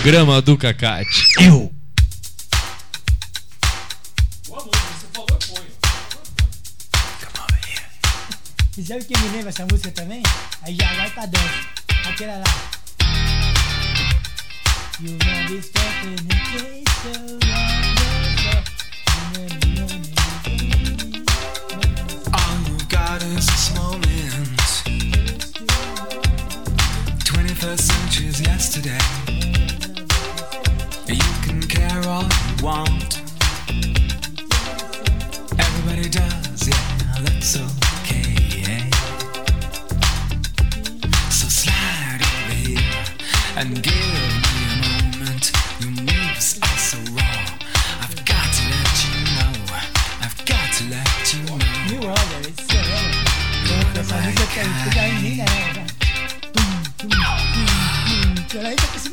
programa 0.06 0.40
do 0.40 0.56
Cacate. 0.56 1.24
Eu. 1.40 1.68
Você 8.70 8.84
sabe 8.84 9.04
que 9.04 9.18
me 9.18 9.28
lembra 9.30 9.48
essa 9.48 9.66
música 9.68 9.90
também? 9.90 10.22
Aí 10.62 10.76
já 10.76 10.94
vai 10.94 11.10
pra 11.10 11.26
dança. 11.26 11.44
Aquela 12.08 12.36
lá. 12.36 12.75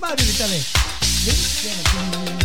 barulho 0.03 0.33
também. 0.33 0.65
Bem 1.23 1.33
pequeno. 1.33 2.42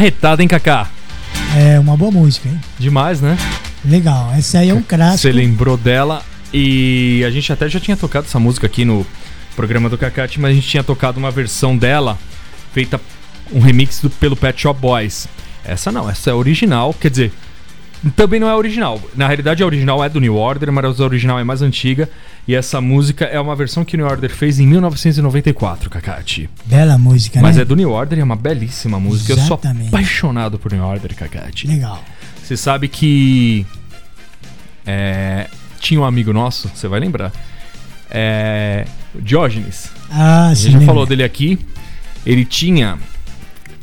Marretada, 0.00 0.42
hein, 0.42 0.48
Kaká? 0.48 0.90
É 1.56 1.80
uma 1.80 1.96
boa 1.96 2.10
música, 2.10 2.46
hein? 2.50 2.60
Demais, 2.78 3.22
né? 3.22 3.34
Legal. 3.82 4.30
Essa 4.36 4.58
aí 4.58 4.68
é 4.68 4.74
um 4.74 4.80
Você 4.84 4.86
clássico. 4.94 5.34
lembrou 5.34 5.74
dela 5.78 6.22
e 6.52 7.24
a 7.26 7.30
gente 7.30 7.50
até 7.50 7.66
já 7.66 7.80
tinha 7.80 7.96
tocado 7.96 8.26
essa 8.26 8.38
música 8.38 8.66
aqui 8.66 8.84
no 8.84 9.06
programa 9.56 9.88
do 9.88 9.96
Cacate, 9.96 10.38
mas 10.38 10.50
a 10.50 10.54
gente 10.54 10.68
tinha 10.68 10.84
tocado 10.84 11.18
uma 11.18 11.30
versão 11.30 11.74
dela 11.78 12.18
feita 12.74 13.00
um 13.50 13.58
remix 13.58 13.98
do- 14.02 14.10
pelo 14.10 14.36
Pet 14.36 14.60
Shop 14.60 14.78
Boys. 14.78 15.26
Essa 15.64 15.90
não, 15.90 16.10
essa 16.10 16.28
é 16.28 16.34
original, 16.34 16.92
quer 16.92 17.08
dizer, 17.08 17.32
também 18.14 18.38
não 18.38 18.48
é 18.48 18.54
original. 18.54 19.00
Na 19.14 19.26
realidade, 19.26 19.62
a 19.62 19.66
original 19.66 20.04
é 20.04 20.08
do 20.08 20.20
New 20.20 20.36
Order, 20.36 20.70
mas 20.70 21.00
a 21.00 21.04
original 21.04 21.38
é 21.38 21.44
mais 21.44 21.62
antiga. 21.62 22.08
E 22.46 22.54
essa 22.54 22.80
música 22.80 23.24
é 23.24 23.40
uma 23.40 23.56
versão 23.56 23.84
que 23.84 23.96
o 23.96 23.98
New 23.98 24.06
Order 24.06 24.30
fez 24.30 24.60
em 24.60 24.66
1994, 24.66 25.90
Cacate. 25.90 26.48
Bela 26.64 26.96
música, 26.96 27.40
Mas 27.40 27.56
né? 27.56 27.62
é 27.62 27.64
do 27.64 27.74
New 27.74 27.90
Order 27.90 28.18
e 28.18 28.20
é 28.20 28.24
uma 28.24 28.36
belíssima 28.36 29.00
música. 29.00 29.32
Eu 29.32 29.38
Exatamente. 29.38 29.90
sou 29.90 29.98
apaixonado 29.98 30.58
por 30.58 30.72
New 30.72 30.84
Order, 30.84 31.14
Cacate. 31.14 31.66
Legal. 31.66 32.02
Você 32.42 32.56
sabe 32.56 32.86
que. 32.88 33.66
é, 34.86 35.46
tinha 35.80 36.00
um 36.00 36.04
amigo 36.04 36.32
nosso, 36.32 36.70
você 36.74 36.86
vai 36.86 37.00
lembrar. 37.00 37.32
É, 38.10 38.86
Diógenes. 39.14 39.90
Ah, 40.10 40.48
A 40.50 40.54
sim. 40.54 40.70
gente 40.70 40.80
já 40.80 40.86
falou 40.86 41.06
dele 41.06 41.24
aqui. 41.24 41.58
Ele 42.24 42.44
tinha 42.44 42.98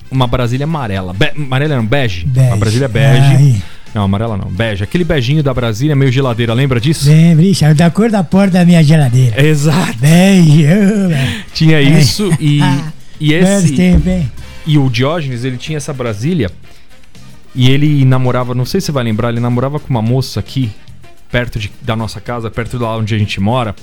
uma 0.10 0.28
Brasília 0.28 0.66
amarela. 0.66 1.14
Be 1.14 1.32
amarela 1.36 1.76
não, 1.76 1.86
bege. 1.86 2.26
Bege. 2.26 2.48
Uma 2.48 2.58
Brasília 2.58 2.88
bege. 2.88 3.36
Aí. 3.36 3.64
Não, 3.94 4.04
amarela 4.04 4.36
não, 4.36 4.50
bege. 4.50 4.84
Aquele 4.84 5.04
beijinho 5.04 5.44
da 5.44 5.54
Brasília, 5.54 5.96
meio 5.96 6.12
geladeira, 6.12 6.54
lembra 6.54 6.80
disso? 6.82 7.08
Lembra, 7.08 7.46
ixi, 7.46 7.64
era 7.64 7.76
da 7.76 7.92
cor 7.92 8.10
da 8.10 8.24
porta 8.24 8.54
da 8.60 8.66
minha 8.66 8.84
geladeira. 8.84 9.46
Exato. 9.46 9.98
Beijo. 10.00 11.10
velho. 11.10 11.44
Tinha 11.54 11.80
isso 11.82 12.32
e, 12.40 12.60
e 13.22 13.40
Bons 13.40 13.64
esse. 13.64 13.76
tempos, 13.76 14.08
hein? 14.08 14.32
E 14.66 14.78
o 14.80 14.90
Diógenes, 14.90 15.44
ele 15.44 15.58
tinha 15.58 15.78
essa 15.78 15.94
Brasília 15.94 16.50
e 17.54 17.70
ele 17.70 18.04
namorava, 18.06 18.56
não 18.56 18.66
sei 18.66 18.80
se 18.82 18.88
você 18.88 18.92
vai 18.92 19.04
lembrar, 19.04 19.30
ele 19.30 19.40
namorava 19.40 19.80
com 19.80 19.90
uma 19.90 20.02
moça 20.02 20.40
aqui, 20.40 20.72
perto 21.32 21.60
de- 21.60 21.72
da 21.82 21.96
nossa 21.96 22.20
casa, 22.20 22.50
perto 22.50 22.78
de 22.78 22.84
lá 22.84 22.98
onde 22.98 23.14
a 23.14 23.18
gente 23.18 23.40
mora, 23.40 23.76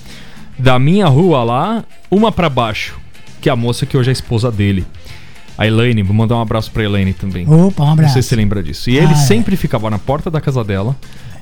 da 0.59 0.77
minha 0.77 1.07
rua 1.07 1.43
lá, 1.43 1.85
uma 2.09 2.31
pra 2.31 2.49
baixo, 2.49 2.99
que 3.39 3.47
é 3.47 3.51
a 3.51 3.55
moça 3.55 3.85
que 3.85 3.95
hoje 3.95 4.09
é 4.09 4.11
esposa 4.13 4.51
dele. 4.51 4.85
A 5.61 5.67
Elaine, 5.67 6.01
vou 6.01 6.15
mandar 6.15 6.37
um 6.37 6.41
abraço 6.41 6.71
pra 6.71 6.83
Elaine 6.83 7.13
também. 7.13 7.47
Opa, 7.47 7.83
um 7.83 7.85
Não 7.85 7.93
abraço. 7.93 8.13
sei 8.13 8.23
se 8.23 8.29
você 8.29 8.35
lembra 8.35 8.63
disso. 8.63 8.89
E 8.89 8.99
Ah, 8.99 9.03
ele 9.03 9.13
é. 9.13 9.15
sempre 9.15 9.55
ficava 9.55 9.91
na 9.91 9.99
porta 9.99 10.31
da 10.31 10.41
casa 10.41 10.63
dela 10.63 10.95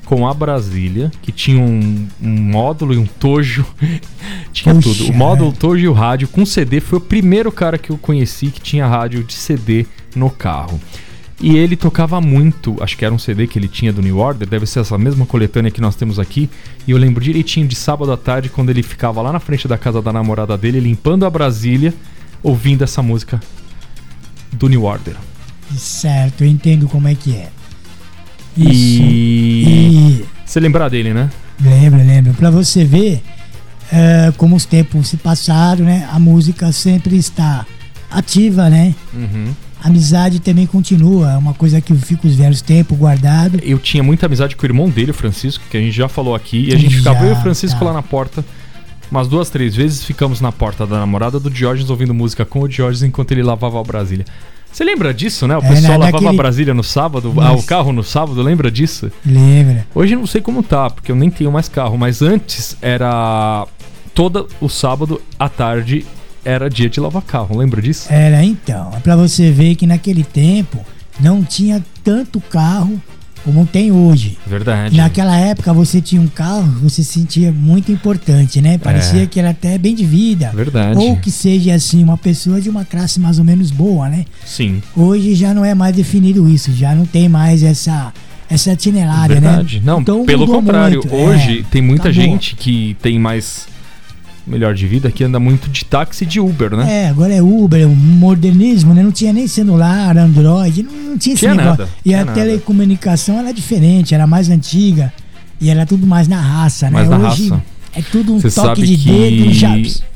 com 0.04 0.28
a 0.28 0.34
Brasília, 0.34 1.10
que 1.22 1.32
tinha 1.32 1.62
um, 1.64 2.06
um 2.22 2.30
módulo 2.30 2.94
e 2.94 2.98
um 2.98 3.06
tojo. 3.06 3.66
tinha 4.52 4.76
Puxa, 4.76 4.90
tudo. 4.90 5.12
O 5.12 5.16
módulo, 5.16 5.52
o 5.52 5.54
tojo 5.54 5.82
e 5.86 5.88
o 5.88 5.94
rádio 5.94 6.28
com 6.28 6.46
CD. 6.46 6.82
Foi 6.82 6.98
o 6.98 7.02
primeiro 7.02 7.50
cara 7.50 7.78
que 7.78 7.92
eu 7.92 7.98
conheci 7.98 8.48
que 8.48 8.60
tinha 8.60 8.86
rádio 8.86 9.24
de 9.24 9.34
CD 9.36 9.86
no 10.14 10.30
carro. 10.30 10.78
E 11.40 11.56
ele 11.56 11.78
tocava 11.78 12.20
muito, 12.20 12.76
acho 12.84 12.98
que 12.98 13.06
era 13.06 13.16
um 13.16 13.20
CD 13.20 13.48
que 13.48 13.58
ele 13.58 13.70
tinha 13.70 13.94
do 13.94 14.02
New 14.02 14.18
Order, 14.18 14.46
deve 14.50 14.66
ser 14.66 14.82
essa 14.82 14.98
mesma 14.98 15.26
coletânea 15.26 15.72
que 15.72 15.80
nós 15.80 15.96
temos 15.96 16.20
aqui. 16.20 16.50
E 16.86 16.92
eu 16.92 16.98
lembro 16.98 17.24
direitinho 17.24 17.66
de 17.66 17.76
sábado 17.76 18.12
à 18.12 18.18
tarde, 18.18 18.50
quando 18.50 18.70
ele 18.70 18.84
ficava 18.84 19.22
lá 19.22 19.32
na 19.32 19.40
frente 19.40 19.66
da 19.66 19.78
casa 19.78 20.02
da 20.02 20.12
namorada 20.12 20.58
dele, 20.58 20.82
limpando 20.82 21.26
a 21.26 21.30
Brasília, 21.30 21.94
ouvindo 22.44 22.84
essa 22.84 23.02
música 23.02 23.40
do 24.52 24.68
New 24.68 24.84
Order. 24.84 25.16
Certo, 25.78 26.44
eu 26.44 26.48
entendo 26.48 26.88
como 26.88 27.08
é 27.08 27.16
que 27.16 27.36
é. 27.36 27.50
Isso. 28.58 29.02
E. 29.02 30.26
Você 30.46 30.60
lembrar 30.60 30.90
dele, 30.90 31.14
né? 31.14 31.30
lembra, 31.62 32.02
lembra. 32.02 32.34
Pra 32.34 32.50
você 32.50 32.84
ver 32.84 33.22
é, 33.92 34.32
como 34.38 34.56
os 34.56 34.66
tempos 34.66 35.10
se 35.10 35.18
passaram, 35.18 35.86
né? 35.86 36.08
A 36.12 36.20
música 36.20 36.72
sempre 36.72 37.18
está 37.18 37.66
ativa, 38.10 38.70
né? 38.70 38.96
Uhum. 39.14 39.54
A 39.82 39.88
amizade 39.88 40.40
também 40.40 40.66
continua, 40.66 41.32
é 41.32 41.38
uma 41.38 41.54
coisa 41.54 41.80
que 41.80 41.96
fica 41.96 42.28
os 42.28 42.36
velhos 42.36 42.62
tempos 42.62 42.98
guardado. 42.98 43.60
Eu 43.64 43.80
tinha 43.80 44.04
muita 44.04 44.26
amizade 44.26 44.56
com 44.56 44.64
o 44.64 44.66
irmão 44.66 44.90
dele, 44.90 45.12
o 45.12 45.14
Francisco, 45.14 45.64
que 45.70 45.78
a 45.78 45.80
gente 45.80 45.94
já 45.94 46.10
falou 46.10 46.36
aqui. 46.36 46.70
E 46.70 46.74
a 46.74 46.78
gente 46.78 46.98
ficava 46.98 47.20
Já, 47.20 47.26
eu 47.26 47.30
e 47.30 47.34
o 47.34 47.42
Francisco 47.42 47.80
tá. 47.80 47.86
lá 47.86 47.94
na 47.94 48.04
porta. 48.04 48.44
Umas 49.12 49.28
duas, 49.28 49.50
três 49.50 49.76
vezes 49.76 50.04
ficamos 50.04 50.40
na 50.40 50.52
porta 50.52 50.86
da 50.86 51.00
namorada 51.00 51.40
do 51.40 51.50
Diógenes 51.50 51.90
ouvindo 51.90 52.14
música 52.14 52.46
com 52.46 52.62
o 52.62 52.68
Diógenes 52.68 53.04
enquanto 53.04 53.32
ele 53.32 53.42
lavava 53.44 53.80
a 53.80 53.84
Brasília. 53.84 54.26
Você 54.72 54.84
lembra 54.84 55.12
disso, 55.12 55.48
né? 55.48 55.58
O 55.58 55.64
É, 55.64 55.68
pessoal 55.68 55.98
na- 55.98 56.06
lavava 56.06 56.30
a 56.30 56.34
Brasília 56.34 56.76
no 56.76 56.84
sábado, 56.84 57.34
ah, 57.38 57.52
o 57.52 57.56
Nossa. 57.56 57.66
carro 57.68 57.92
no 57.92 58.04
sábado, 58.04 58.40
lembra 58.44 58.70
disso? 58.70 59.12
Lembra? 59.26 59.88
Hoje 59.96 60.14
eu 60.14 60.20
não 60.20 60.28
sei 60.28 60.42
como 60.42 60.62
tá, 60.62 60.92
porque 60.92 61.12
eu 61.12 61.16
nem 61.16 61.32
tenho 61.32 61.52
mais 61.52 61.68
carro, 61.68 61.98
mas 61.98 62.22
antes 62.22 62.78
era 62.82 63.66
todo 64.14 64.48
o 64.62 64.70
sábado 64.70 65.20
à 65.40 65.50
tarde 65.50 66.06
era 66.46 66.70
dia 66.70 66.88
de 66.88 67.00
lavar 67.00 67.24
carro, 67.24 67.58
lembra 67.58 67.82
disso? 67.82 68.08
Era 68.14 68.44
então, 68.44 68.92
é 68.96 69.00
pra 69.00 69.16
você 69.16 69.52
ver 69.52 69.76
que 69.76 69.88
naquele 69.88 70.24
tempo 70.24 70.86
não 71.20 71.44
tinha 71.44 71.84
tanto 72.04 72.40
carro 72.40 73.02
como 73.44 73.66
tem 73.66 73.92
hoje. 73.92 74.38
Verdade. 74.46 74.96
Naquela 74.98 75.36
época 75.38 75.74
você 75.74 76.02
tinha 76.02 76.22
um 76.22 76.28
carro, 76.28 76.72
você 76.82 77.04
se 77.04 77.14
sentia 77.20 77.52
muito 77.52 77.92
importante, 77.92 78.62
né? 78.62 78.78
Parecia 78.78 79.24
É. 79.24 79.26
que 79.26 79.40
era 79.40 79.50
até 79.52 79.78
bem 79.78 79.96
de 79.96 80.06
vida. 80.06 80.52
Verdade. 80.54 80.98
Ou 81.00 81.16
que 81.18 81.32
seja 81.32 81.74
assim, 81.74 82.04
uma 82.04 82.18
pessoa 82.18 82.60
de 82.62 82.70
uma 82.70 82.86
classe 82.86 83.20
mais 83.20 83.40
ou 83.40 83.46
menos 83.46 83.72
boa, 83.72 84.10
né? 84.10 84.26
Sim. 84.46 84.82
Hoje 84.96 85.36
já 85.36 85.54
não 85.54 85.64
é 85.64 85.74
mais 85.74 85.96
definido 85.96 86.48
isso, 86.50 86.72
já 86.74 86.94
não 86.96 87.06
tem 87.06 87.28
mais 87.30 87.64
essa 87.64 88.14
essa 88.52 88.76
tinelada, 88.76 89.36
Verdade. 89.36 89.76
né? 89.78 89.82
Não, 89.86 90.02
Então 90.02 90.26
pelo 90.26 90.48
contrário, 90.48 91.02
muito, 91.04 91.16
hoje 91.16 91.60
é, 91.60 91.64
tem 91.70 91.84
muita 91.84 92.10
acabou. 92.10 92.24
gente 92.32 92.56
que 92.56 92.98
tem 93.00 93.20
mais 93.20 93.68
melhor 94.50 94.74
de 94.74 94.88
vida 94.88 95.12
que 95.12 95.24
anda 95.24 95.40
muito 95.40 95.70
de 95.70 95.86
táxi 95.86 96.24
e 96.24 96.28
de 96.28 96.40
Uber, 96.40 96.76
né? 96.76 97.06
É, 97.06 97.10
agora 97.10 97.34
é 97.34 97.42
Uber, 97.42 97.82
é 97.82 97.86
um 97.86 97.96
modernismo, 97.96 98.94
né? 98.94 99.04
Não 99.04 99.12
tinha 99.12 99.32
nem 99.32 99.48
celular, 99.48 100.18
Android, 100.18 100.84
não, 100.84 100.92
não 101.12 101.18
tinha 101.18 101.34
esse 101.34 101.42
Tinha 101.42 101.54
negócio. 101.54 101.80
nada, 101.80 101.90
e 102.06 102.14
a 102.14 102.26
nada. 102.26 102.34
telecomunicação 102.34 103.40
era 103.40 103.54
diferente, 103.54 104.14
era 104.16 104.26
mais 104.28 104.50
antiga 104.50 105.14
e 105.62 105.70
era 105.70 105.86
tudo 105.86 106.06
mais 106.08 106.28
na 106.28 106.40
raça, 106.42 106.88
né? 106.88 106.92
Mais 106.92 107.10
na 107.10 107.18
Hoje 107.18 107.50
raça. 107.50 107.64
é 107.94 108.02
tudo 108.02 108.34
um 108.36 108.40
Você 108.40 108.50
toque 108.62 108.82
de 108.82 108.98
dedo 108.98 109.50
e 109.50 109.54
já. 109.54 109.70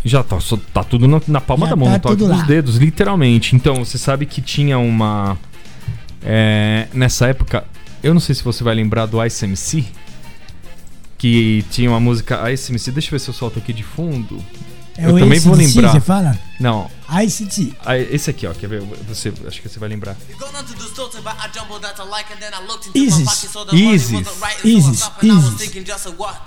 já 0.04 0.24
tá, 0.24 0.40
só- 0.40 0.60
tá 0.74 0.84
tudo 0.84 1.08
na, 1.08 1.22
na 1.28 1.40
palma 1.42 1.66
Já 1.66 1.70
da 1.72 1.76
mão, 1.76 1.88
tá 1.88 1.94
no 1.94 2.00
toque 2.18 2.32
dos 2.34 2.44
dedos, 2.48 2.78
literalmente. 2.78 3.56
Então, 3.56 3.84
você 3.86 3.98
sabe 3.98 4.26
que 4.26 4.42
tinha 4.42 4.78
uma 4.80 5.38
é, 6.26 6.88
nessa 6.94 7.28
época, 7.28 7.64
eu 8.02 8.14
não 8.14 8.22
sei 8.22 8.34
se 8.36 8.44
você 8.44 8.64
vai 8.64 8.74
lembrar 8.76 9.06
do 9.06 9.24
ICMC, 9.24 9.86
que 11.24 11.64
tinha 11.72 11.90
uma 11.90 12.02
música 12.02 12.52
ICMC, 12.52 12.92
deixa 12.92 13.08
eu 13.08 13.12
ver 13.12 13.20
se 13.20 13.30
eu 13.30 13.34
solto 13.34 13.58
aqui 13.58 13.72
de 13.72 13.82
fundo. 13.82 14.44
É 14.98 15.06
eu 15.06 15.16
o 15.16 15.20
também 15.20 15.40
vou 15.40 15.54
AC/DC, 15.54 15.76
lembrar. 15.76 15.92
Você 15.94 16.00
fala? 16.02 16.40
Não, 16.60 16.92
ICT. 17.24 17.74
ah, 17.86 17.98
esse 17.98 18.30
aqui, 18.30 18.46
ó, 18.46 18.54
quer 18.54 18.68
ver? 18.68 18.82
Você, 19.08 19.32
acho 19.48 19.62
que 19.62 19.70
você 19.70 19.80
vai 19.80 19.88
lembrar. 19.88 20.18
Isis. 22.94 23.48
Isis. 23.72 24.12
Isis. 24.12 24.28
Isis. 24.66 25.10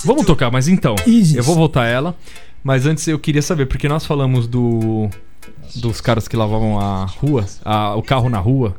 Vamos 0.05 0.27
tocar, 0.27 0.51
mas 0.51 0.69
então, 0.69 0.95
Isis. 1.07 1.37
eu 1.37 1.43
vou 1.43 1.55
voltar 1.55 1.87
ela. 1.87 2.15
Mas 2.63 2.85
antes 2.85 3.09
eu 3.09 3.19
queria 3.19 3.41
saber, 3.41 3.65
porque 3.67 3.89
nós 3.89 4.05
falamos 4.05 4.47
do 4.47 5.09
dos 5.75 6.03
caras 6.03 6.29
que 6.29 6.37
lavavam 6.37 6.79
a 6.79 7.07
rua, 7.07 7.47
a- 7.65 7.95
o 7.97 8.03
carro 8.03 8.29
na 8.29 8.39
rua. 8.39 8.77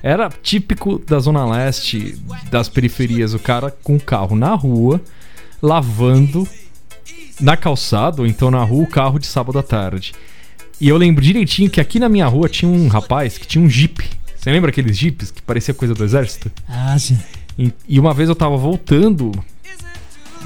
Era 0.00 0.30
típico 0.30 0.98
da 1.04 1.18
Zona 1.18 1.44
Leste, 1.44 2.16
das 2.50 2.68
periferias, 2.68 3.34
o 3.34 3.38
cara 3.40 3.70
com 3.82 3.96
o 3.96 4.00
carro 4.00 4.34
na 4.36 4.54
rua, 4.54 5.00
lavando 5.62 6.46
na 7.40 7.56
calçada, 7.56 8.22
ou 8.22 8.26
então 8.26 8.50
na 8.50 8.62
rua, 8.62 8.84
o 8.84 8.86
carro 8.86 9.18
de 9.18 9.26
sábado 9.26 9.58
à 9.58 9.62
tarde. 9.62 10.12
E 10.80 10.88
eu 10.88 10.96
lembro 10.96 11.22
direitinho 11.22 11.70
que 11.70 11.80
aqui 11.80 11.98
na 11.98 12.08
minha 12.08 12.26
rua 12.26 12.48
tinha 12.48 12.70
um 12.70 12.88
rapaz 12.88 13.36
que 13.36 13.46
tinha 13.46 13.62
um 13.62 13.68
jeep. 13.68 14.02
Você 14.36 14.50
lembra 14.50 14.70
aqueles 14.70 14.96
jeeps 14.96 15.30
que 15.30 15.42
parecia 15.42 15.74
coisa 15.74 15.94
do 15.94 16.02
exército? 16.02 16.50
Ah, 16.68 16.98
sim. 16.98 17.18
E, 17.58 17.72
e 17.86 18.00
uma 18.00 18.14
vez 18.14 18.28
eu 18.28 18.34
tava 18.34 18.56
voltando 18.56 19.32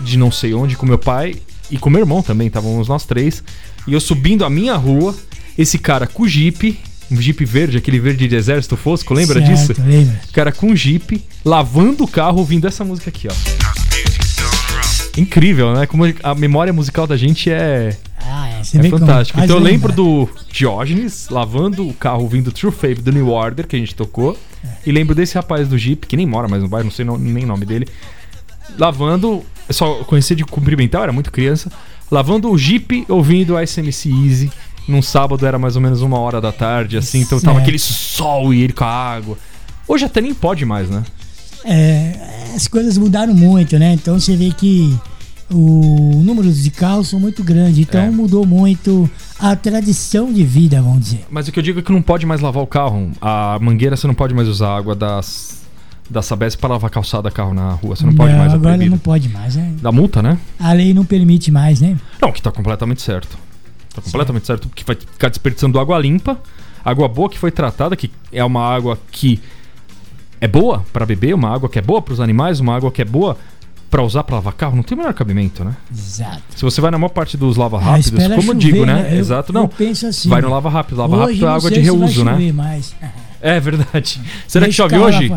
de 0.02 0.18
não 0.18 0.32
sei 0.32 0.52
onde 0.52 0.76
com 0.76 0.84
meu 0.84 0.98
pai 0.98 1.36
e 1.70 1.78
com 1.78 1.88
meu 1.88 2.00
irmão 2.00 2.22
também, 2.22 2.48
estávamos 2.48 2.88
nós 2.88 3.04
três. 3.04 3.44
E 3.86 3.92
eu 3.92 4.00
subindo 4.00 4.44
a 4.44 4.50
minha 4.50 4.74
rua, 4.74 5.14
esse 5.56 5.78
cara 5.78 6.06
com 6.06 6.24
o 6.24 6.28
Jeep, 6.28 6.76
um 7.10 7.20
Jeep 7.20 7.44
verde, 7.44 7.78
aquele 7.78 8.00
verde 8.00 8.26
de 8.26 8.34
exército 8.34 8.76
fosco, 8.76 9.14
lembra 9.14 9.40
certo, 9.40 9.54
disso? 9.54 9.74
Lembra? 9.86 10.20
O 10.28 10.32
cara 10.32 10.50
com 10.50 10.72
o 10.72 10.76
Jeep, 10.76 11.22
lavando 11.44 12.02
o 12.02 12.08
carro, 12.08 12.38
ouvindo 12.38 12.66
essa 12.66 12.84
música 12.84 13.10
aqui, 13.10 13.28
ó. 13.28 13.34
Incrível, 15.16 15.72
né? 15.74 15.86
Como 15.86 16.04
a 16.22 16.34
memória 16.34 16.72
musical 16.72 17.06
da 17.06 17.16
gente 17.16 17.50
é, 17.50 17.96
Ah, 18.20 18.48
é. 18.50 18.64
Você 18.64 18.78
é 18.78 18.80
como 18.90 18.98
fantástico. 18.98 19.38
Então 19.40 19.56
eu 19.56 19.62
lembro 19.62 19.92
do 19.92 20.28
Diógenes 20.50 21.28
lavando 21.30 21.86
o 21.88 21.92
carro 21.94 22.22
ouvindo 22.22 22.50
True 22.50 22.72
Fave 22.72 22.96
do 22.96 23.12
New 23.12 23.28
Order, 23.28 23.66
que 23.66 23.76
a 23.76 23.78
gente 23.78 23.94
tocou. 23.94 24.36
E 24.86 24.90
lembro 24.90 25.14
desse 25.14 25.34
rapaz 25.34 25.68
do 25.68 25.76
Jeep, 25.76 26.06
que 26.06 26.16
nem 26.16 26.26
mora 26.26 26.48
mais 26.48 26.62
no 26.62 26.68
bairro, 26.68 26.84
não 26.86 26.90
sei 26.92 27.04
no- 27.04 27.18
nem 27.18 27.44
o 27.44 27.46
nome 27.46 27.64
dele. 27.66 27.86
Lavando, 28.78 29.44
eu 29.68 29.74
só 29.74 29.96
conhecia 30.04 30.34
de 30.34 30.44
cumprimentar, 30.44 31.02
era 31.02 31.12
muito 31.12 31.30
criança. 31.30 31.70
Lavando 32.10 32.50
o 32.50 32.56
Jeep 32.58 33.04
ouvindo 33.08 33.60
ICMC 33.60 34.08
Easy. 34.10 34.52
Num 34.88 35.00
sábado 35.00 35.46
era 35.46 35.58
mais 35.58 35.76
ou 35.76 35.82
menos 35.82 36.02
uma 36.02 36.18
hora 36.18 36.40
da 36.40 36.52
tarde, 36.52 36.96
assim, 36.98 37.20
então 37.20 37.40
tava 37.40 37.58
aquele 37.62 37.78
sol 37.78 38.52
e 38.52 38.62
ele 38.62 38.72
com 38.72 38.84
a 38.84 38.88
água. 38.88 39.38
Hoje 39.88 40.04
até 40.04 40.20
nem 40.20 40.34
pode 40.34 40.64
mais, 40.66 40.90
né? 40.90 41.02
É, 41.64 42.52
as 42.54 42.68
coisas 42.68 42.96
mudaram 42.98 43.34
muito, 43.34 43.78
né? 43.78 43.92
Então 43.94 44.18
você 44.20 44.36
vê 44.36 44.50
que 44.50 44.96
o 45.50 46.20
número 46.24 46.50
de 46.52 46.70
carros 46.70 47.08
são 47.08 47.20
muito 47.20 47.42
grande, 47.44 47.82
então 47.82 48.00
É. 48.00 48.10
mudou 48.10 48.46
muito 48.46 49.08
a 49.38 49.54
tradição 49.54 50.32
de 50.32 50.44
vida, 50.44 50.80
vamos 50.80 51.00
dizer. 51.00 51.24
Mas 51.30 51.48
o 51.48 51.52
que 51.52 51.58
eu 51.58 51.62
digo 51.62 51.80
é 51.80 51.82
que 51.82 51.92
não 51.92 52.02
pode 52.02 52.24
mais 52.26 52.40
lavar 52.40 52.62
o 52.62 52.66
carro. 52.66 53.10
A 53.20 53.58
mangueira 53.60 53.96
você 53.96 54.06
não 54.06 54.14
pode 54.14 54.34
mais 54.34 54.48
usar 54.48 54.68
a 54.68 54.76
água 54.76 54.94
das, 54.94 55.62
da 56.08 56.22
Sabesp 56.22 56.58
para 56.60 56.70
lavar 56.70 56.90
calçada 56.90 57.30
carro 57.30 57.52
na 57.54 57.70
rua. 57.72 57.94
Você 57.96 58.04
não 58.06 58.14
pode 58.14 58.32
mais, 58.34 58.52
é 58.52 58.54
agora 58.54 58.74
proibido. 58.74 58.90
não 58.90 58.98
pode 58.98 59.28
mais, 59.28 59.56
né? 59.56 59.72
Da 59.80 59.92
multa, 59.92 60.22
né? 60.22 60.38
A 60.58 60.72
lei 60.72 60.92
não 60.94 61.04
permite 61.04 61.50
mais, 61.50 61.80
né? 61.80 61.96
Não, 62.20 62.32
que 62.32 62.40
tá 62.42 62.50
completamente 62.50 63.02
certo. 63.02 63.36
Tá 63.94 64.02
completamente 64.02 64.46
certo, 64.46 64.68
porque 64.68 64.82
vai 64.84 64.96
ficar 64.96 65.28
desperdiçando 65.28 65.78
água 65.78 65.96
limpa, 65.98 66.38
água 66.84 67.06
boa 67.06 67.28
que 67.30 67.38
foi 67.38 67.50
tratada, 67.52 67.94
que 67.94 68.10
é 68.32 68.44
uma 68.44 68.60
água 68.66 68.98
que 69.12 69.40
é 70.40 70.48
boa 70.48 70.84
para 70.92 71.04
beber, 71.06 71.34
uma 71.34 71.52
água 71.54 71.68
que 71.68 71.78
é 71.78 71.82
boa 71.82 72.00
para 72.02 72.14
os 72.14 72.20
animais, 72.20 72.60
uma 72.60 72.74
água 72.76 72.90
que 72.90 73.00
é 73.02 73.04
boa 73.04 73.36
para 73.90 74.02
usar 74.02 74.24
para 74.24 74.36
lavar 74.36 74.54
carro, 74.54 74.74
não 74.74 74.82
tem 74.82 74.96
o 74.96 75.00
menor 75.00 75.14
cabimento, 75.14 75.64
né? 75.64 75.76
Exato. 75.92 76.42
Se 76.56 76.62
você 76.62 76.80
vai 76.80 76.90
na 76.90 76.98
maior 76.98 77.10
parte 77.10 77.36
dos 77.36 77.56
lava 77.56 77.76
Ah, 77.78 77.80
rápidos, 77.80 78.10
como 78.10 78.24
eu 78.34 78.42
chover, 78.42 78.58
digo, 78.58 78.84
né? 78.84 79.08
Eu- 79.12 79.18
Exato, 79.20 79.50
eu 79.52 79.54
não. 79.54 79.68
penso 79.68 80.06
assim. 80.06 80.28
Vai 80.28 80.42
no 80.42 80.50
lava 80.50 80.68
rápido, 80.68 80.96
lava 80.98 81.16
rápido 81.16 81.46
é 81.46 81.48
água 81.48 81.70
de 81.70 81.80
reuso, 81.80 82.24
né? 82.24 82.52
mais. 82.52 82.94
É 83.40 83.60
verdade. 83.60 84.20
Será 84.48 84.64
que 84.64 84.70
Deixa 84.70 84.82
chove 84.82 84.96
lá 84.96 85.06
hoje? 85.06 85.30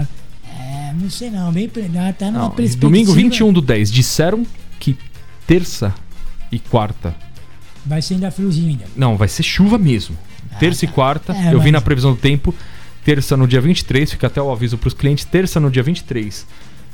É, 0.49 0.93
não 0.99 1.09
sei 1.09 1.29
não, 1.29 1.51
bem, 1.51 1.69
ah, 1.99 2.13
tá 2.13 2.31
numa 2.31 2.43
Não, 2.43 2.49
perspectiva. 2.51 2.79
domingo 2.81 3.11
21 3.11 3.51
do 3.51 3.61
10. 3.61 3.91
Disseram 3.91 4.45
que 4.79 4.97
terça 5.45 5.93
e 6.49 6.57
quarta. 6.57 7.13
Vai 7.85 8.01
ser 8.01 8.13
ainda 8.13 8.31
friozinho 8.31 8.69
ainda. 8.69 8.85
Não, 8.95 9.17
vai 9.17 9.27
ser 9.27 9.43
chuva 9.43 9.77
mesmo. 9.77 10.15
terça 10.57 10.85
e 10.85 10.87
quarta. 10.87 11.33
É, 11.33 11.49
eu 11.53 11.59
vi 11.59 11.65
mas- 11.65 11.73
na 11.73 11.81
previsão 11.81 12.11
do 12.13 12.17
tempo. 12.17 12.55
Terça 13.07 13.37
no 13.37 13.47
dia 13.47 13.61
23, 13.61 14.11
fica 14.11 14.27
até 14.27 14.41
o 14.41 14.51
aviso 14.51 14.77
pros 14.77 14.93
clientes. 14.93 15.23
Terça 15.23 15.61
no 15.61 15.71
dia 15.71 15.81
23. 15.81 16.45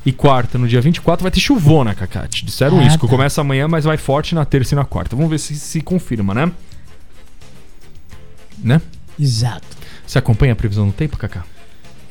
E 0.05 0.11
quarta 0.11 0.59
no 0.59 0.67
dia 0.67 0.79
24 0.79 1.23
vai 1.23 1.31
ter 1.31 1.39
chuvona, 1.39 1.95
Cacate. 1.95 2.45
Disseram 2.45 2.79
Ah, 2.79 2.83
isso, 2.85 2.99
que 2.99 3.05
tá. 3.07 3.09
começa 3.09 3.41
amanhã, 3.41 3.67
mas 3.67 3.83
vai 3.85 3.97
forte 3.97 4.35
na 4.35 4.45
terça 4.45 4.75
e 4.75 4.77
na 4.77 4.85
quarta. 4.85 5.15
Vamos 5.15 5.31
ver 5.31 5.39
se 5.39 5.55
se 5.55 5.81
confirma, 5.81 6.35
né? 6.35 6.51
Né? 8.63 8.79
Exato. 9.19 9.65
Você 10.05 10.19
acompanha 10.19 10.53
a 10.53 10.55
previsão 10.55 10.85
do 10.85 10.93
tempo, 10.93 11.17
Cacá? 11.17 11.45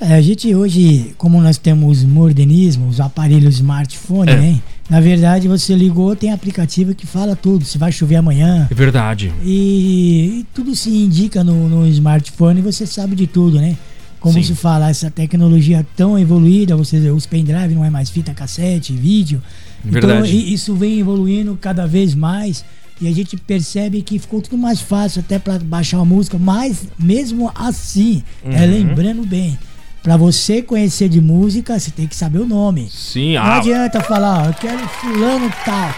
É, 0.01 0.15
a 0.15 0.21
gente 0.21 0.53
hoje, 0.53 1.15
como 1.17 1.41
nós 1.41 1.57
temos 1.57 2.03
modernismo, 2.03 2.89
os 2.89 2.99
aparelhos 2.99 3.55
smartphone, 3.55 4.33
É. 4.33 4.37
né? 4.37 4.61
Na 4.91 5.01
verdade, 5.01 5.47
você 5.47 5.77
ligou, 5.77 6.17
tem 6.17 6.33
aplicativo 6.33 6.93
que 6.93 7.07
fala 7.07 7.37
tudo, 7.37 7.65
se 7.65 7.79
vai 7.79 7.93
chover 7.93 8.17
amanhã. 8.17 8.67
É 8.69 8.75
verdade. 8.75 9.33
E, 9.45 10.41
e 10.41 10.47
tudo 10.53 10.75
se 10.75 10.91
indica 10.91 11.45
no, 11.45 11.69
no 11.69 11.87
smartphone 11.87 12.59
e 12.59 12.63
você 12.65 12.85
sabe 12.85 13.15
de 13.15 13.29
tudo, 13.29 13.61
né? 13.61 13.77
Como 14.23 14.35
Sim. 14.35 14.43
se 14.45 14.55
fala, 14.55 14.89
essa 14.89 15.11
tecnologia 15.11 15.85
tão 15.97 16.17
evoluída, 16.19 16.77
você, 16.77 16.97
os 17.11 17.27
pendrive 17.27 17.75
não 17.75 17.85
é 17.85 17.91
mais 17.91 18.09
fita 18.09 18.33
cassete, 18.33 18.93
vídeo. 18.93 19.43
Então 19.85 20.01
Verdade. 20.01 20.31
i- 20.35 20.55
isso 20.55 20.75
vem 20.77 21.01
evoluindo 21.01 21.59
cada 21.61 21.87
vez 21.89 22.15
mais 22.15 22.65
e 23.01 23.09
a 23.09 23.13
gente 23.13 23.37
percebe 23.37 24.01
que 24.01 24.21
ficou 24.21 24.41
tudo 24.41 24.57
mais 24.57 24.81
fácil 24.81 25.21
até 25.27 25.41
para 25.41 25.59
baixar 25.59 25.97
uma 25.99 26.05
música, 26.05 26.39
mas 26.39 26.87
mesmo 26.97 27.51
assim, 27.53 28.23
é 28.45 28.65
Uhum. 28.65 28.71
lembrando 28.71 29.27
bem, 29.27 29.59
para 30.05 30.17
você 30.17 30.63
conhecer 30.63 31.09
de 31.09 31.21
música, 31.21 31.79
você 31.79 31.91
tem 31.91 32.07
que 32.07 32.15
saber 32.15 32.39
o 32.39 32.47
nome. 32.47 32.89
Sim, 32.93 33.35
Não 33.35 33.43
ah, 33.43 33.57
adianta 33.57 34.01
falar, 34.03 34.45
ó, 34.45 34.47
eu 34.51 34.55
quero 34.55 34.87
fulano 34.89 35.53
tal. 35.65 35.91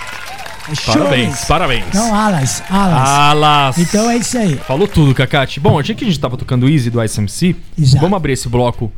É 0.69 0.93
parabéns, 0.93 1.45
parabéns. 1.45 1.95
Não, 1.95 2.15
Alas, 2.15 2.63
Alas. 2.71 3.09
Alas. 3.09 3.79
Então 3.79 4.11
é 4.11 4.17
isso 4.17 4.39
aí. 4.39 4.57
Falou 4.57 4.89
tudo, 4.89 5.15
Cacate. 5.15 5.61
Bom, 5.61 5.83
já 5.83 5.95
que 5.95 6.05
a 6.05 6.07
gente 6.07 6.19
tava 6.19 6.37
tocando 6.37 6.69
Easy 6.69 6.89
do 6.91 7.03
SMC, 7.07 7.55
Exato. 7.79 8.01
vamos 8.01 8.17
abrir 8.17 8.33
esse 8.33 8.49
bloco 8.49 8.91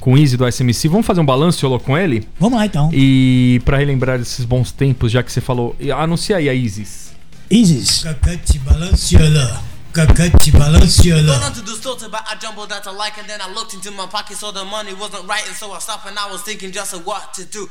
com 0.00 0.16
Easy 0.16 0.36
do 0.36 0.46
SMC. 0.50 0.88
Vamos 0.88 1.04
fazer 1.06 1.20
um 1.20 1.24
balanço, 1.26 1.64
Yolo, 1.64 1.80
com 1.80 1.98
ele? 1.98 2.26
Vamos 2.38 2.58
lá 2.58 2.66
então. 2.66 2.90
E 2.92 3.60
pra 3.64 3.78
relembrar 3.78 4.20
esses 4.20 4.44
bons 4.44 4.70
tempos, 4.70 5.10
já 5.10 5.22
que 5.22 5.32
você 5.32 5.40
falou. 5.40 5.76
Anuncia 5.96 6.36
aí 6.36 6.48
a 6.48 6.54
Isis. 6.54 7.12
Isis. 7.50 8.04
Cacate 8.04 8.58
balanceala. 8.60 9.62
Cacate 9.92 10.52
balanceala. 10.52 11.22
Going 11.38 11.44
on 11.44 11.52
to 11.52 11.62
the 11.62 11.72
store 11.72 11.96
to 11.98 12.08
buy 12.08 12.20
a 12.30 12.36
jumbo 12.40 12.64
that 12.68 12.88
I 12.88 12.92
like, 12.92 13.20
and 13.20 13.26
then 13.26 13.40
I 13.40 13.52
looked 13.52 13.74
into 13.74 13.90
my 13.90 14.06
pocket, 14.06 14.36
so 14.36 14.52
the 14.52 14.64
money 14.64 14.94
wasn't 14.94 15.28
right, 15.28 15.44
and 15.48 15.56
so 15.56 15.72
I 15.72 15.80
stopped 15.80 16.06
and 16.08 16.16
I 16.16 16.30
was 16.30 16.42
thinking 16.42 16.70
just 16.72 16.94
of 16.94 17.04
what 17.04 17.34
to 17.34 17.44
do. 17.44 17.68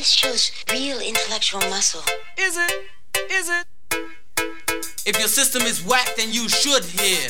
This 0.00 0.12
shows 0.12 0.50
real 0.72 0.98
intellectual 0.98 1.60
muscle. 1.68 2.00
Is 2.38 2.56
it? 2.56 2.72
Is 3.30 3.50
it? 3.50 3.66
If 5.04 5.18
your 5.18 5.28
system 5.28 5.60
is 5.60 5.84
whack, 5.84 6.16
then 6.16 6.32
you 6.32 6.48
should 6.48 6.84
hear. 6.86 7.28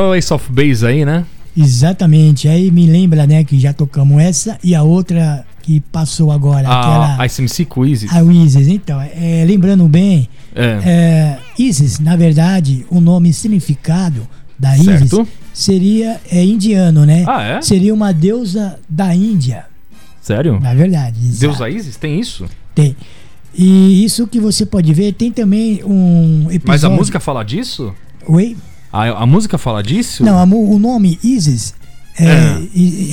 O 0.00 0.14
Ace 0.14 0.32
of 0.34 0.50
Base 0.52 0.84
aí, 0.84 1.04
né? 1.04 1.24
Exatamente. 1.56 2.48
Aí 2.48 2.70
me 2.70 2.86
lembra, 2.86 3.26
né, 3.26 3.44
que 3.44 3.58
já 3.58 3.72
tocamos 3.72 4.20
essa 4.20 4.58
e 4.62 4.74
a 4.74 4.82
outra 4.82 5.44
que 5.62 5.80
passou 5.80 6.32
agora, 6.32 6.66
A 6.68 6.80
aquela 7.14 7.26
ICMC 7.26 7.64
Quizzes. 7.66 8.12
a 8.12 8.22
Isis. 8.22 8.66
Então, 8.68 9.00
é, 9.00 9.44
lembrando 9.46 9.86
bem, 9.88 10.28
É. 10.54 10.78
é, 10.84 11.38
Isis, 11.58 12.00
na 12.00 12.16
verdade, 12.16 12.84
o 12.90 13.00
nome 13.00 13.32
significado 13.32 14.26
da 14.58 14.74
Isis 14.76 15.08
Certo. 15.10 15.28
seria 15.52 16.20
é, 16.30 16.42
indiano, 16.44 17.04
né? 17.04 17.24
Ah, 17.28 17.42
é? 17.42 17.62
Seria 17.62 17.94
uma 17.94 18.12
deusa 18.12 18.78
da 18.88 19.14
Índia, 19.14 19.64
Sério? 20.20 20.58
na 20.60 20.74
verdade. 20.74 21.18
exato. 21.20 21.58
Deus 21.58 21.74
Isis? 21.76 21.96
Tem 21.96 22.18
isso? 22.18 22.46
Tem. 22.74 22.96
E 23.54 24.04
isso 24.04 24.26
que 24.26 24.38
você 24.40 24.64
pode 24.64 24.92
ver, 24.94 25.12
tem 25.12 25.30
também 25.30 25.82
um 25.84 26.42
episódio. 26.46 26.62
Mas 26.66 26.84
a 26.84 26.90
música 26.90 27.18
fala 27.20 27.42
disso? 27.44 27.92
Oi? 28.26 28.56
A, 28.92 29.22
a 29.22 29.26
música 29.26 29.56
fala 29.58 29.82
disso? 29.82 30.24
Não, 30.24 30.38
a 30.38 30.44
o 30.44 30.78
nome 30.78 31.18
Isis, 31.22 31.74
é, 32.18 32.24
É. 32.26 32.58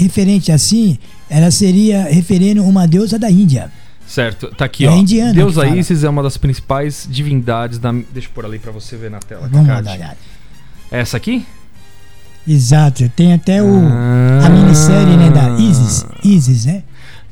referente 0.02 0.52
assim, 0.52 0.98
ela 1.30 1.52
seria 1.52 2.04
referendo 2.04 2.64
uma 2.64 2.88
deusa 2.88 3.20
da 3.20 3.30
Índia. 3.30 3.72
Certo, 4.08 4.48
tá 4.56 4.66
aqui, 4.66 4.86
É 4.86 4.90
ó. 4.90 4.96
indiana 4.96 5.34
Deusa. 5.34 5.68
Isis 5.68 6.04
é 6.04 6.10
uma 6.10 6.24
das 6.24 6.38
principais 6.38 7.08
divindades 7.12 7.78
da. 7.78 7.92
Deixa 7.92 8.28
eu 8.30 8.32
pôr 8.34 8.46
ali 8.46 8.58
pra 8.58 8.72
você 8.72 8.96
ver 8.96 9.12
na 9.12 9.20
tela. 9.20 9.50
Vamos 9.52 9.68
dar 9.68 9.80
olhada. 9.80 10.18
Essa 10.90 11.18
aqui? 11.18 11.46
Exato, 12.48 13.10
tem 13.10 13.34
até 13.34 13.62
o, 13.62 13.68
Ah. 13.86 14.46
a 14.46 14.50
minissérie 14.50 15.18
né, 15.18 15.30
da 15.30 15.50
Isis, 15.60 16.06
Isis, 16.24 16.66
né? 16.66 16.84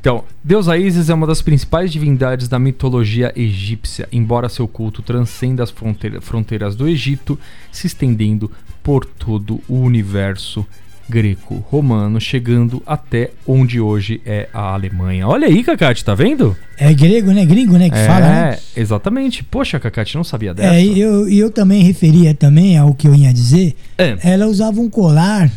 Então, 0.06 0.22
Deusa 0.44 0.76
Isis 0.78 1.10
é 1.10 1.14
uma 1.14 1.26
das 1.26 1.42
principais 1.42 1.90
divindades 1.90 2.46
da 2.46 2.60
mitologia 2.60 3.32
egípcia, 3.34 4.06
embora 4.12 4.48
seu 4.48 4.68
culto 4.68 5.02
transcenda 5.02 5.64
as 5.64 5.70
fronteira- 5.72 6.20
fronteiras 6.20 6.76
do 6.76 6.86
Egito, 6.88 7.36
se 7.72 7.88
estendendo 7.88 8.48
por 8.84 9.04
todo 9.04 9.60
o 9.68 9.74
universo 9.80 10.64
greco-romano, 11.08 12.20
chegando 12.20 12.80
até 12.86 13.32
onde 13.44 13.80
hoje 13.80 14.20
é 14.24 14.48
a 14.54 14.74
Alemanha. 14.74 15.26
Olha 15.26 15.48
aí, 15.48 15.64
Cacate, 15.64 16.04
tá 16.04 16.14
vendo? 16.14 16.56
É 16.78 16.94
grego, 16.94 17.32
né? 17.32 17.44
Gringo, 17.44 17.76
né? 17.76 17.90
Que 17.90 17.96
é, 17.96 18.06
fala, 18.06 18.26
né? 18.28 18.58
exatamente. 18.76 19.42
Poxa, 19.42 19.80
Cacate, 19.80 20.14
não 20.14 20.22
sabia 20.22 20.54
dessa. 20.54 20.72
É, 20.76 20.84
e 20.84 21.00
eu, 21.00 21.28
eu 21.28 21.50
também 21.50 21.82
referia 21.82 22.32
também 22.32 22.78
ao 22.78 22.94
que 22.94 23.08
eu 23.08 23.14
ia 23.16 23.32
dizer. 23.34 23.74
É. 23.98 24.16
Ela 24.22 24.46
usava 24.46 24.80
um 24.80 24.88
colar 24.88 25.50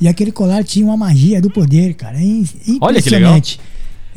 e 0.00 0.06
aquele 0.06 0.30
colar 0.30 0.62
tinha 0.62 0.86
uma 0.86 0.96
magia 0.96 1.42
do 1.42 1.50
poder, 1.50 1.94
cara. 1.94 2.16
É 2.16 2.22
in- 2.22 2.46
Olha 2.80 3.02
que 3.02 3.10
legal. 3.10 3.40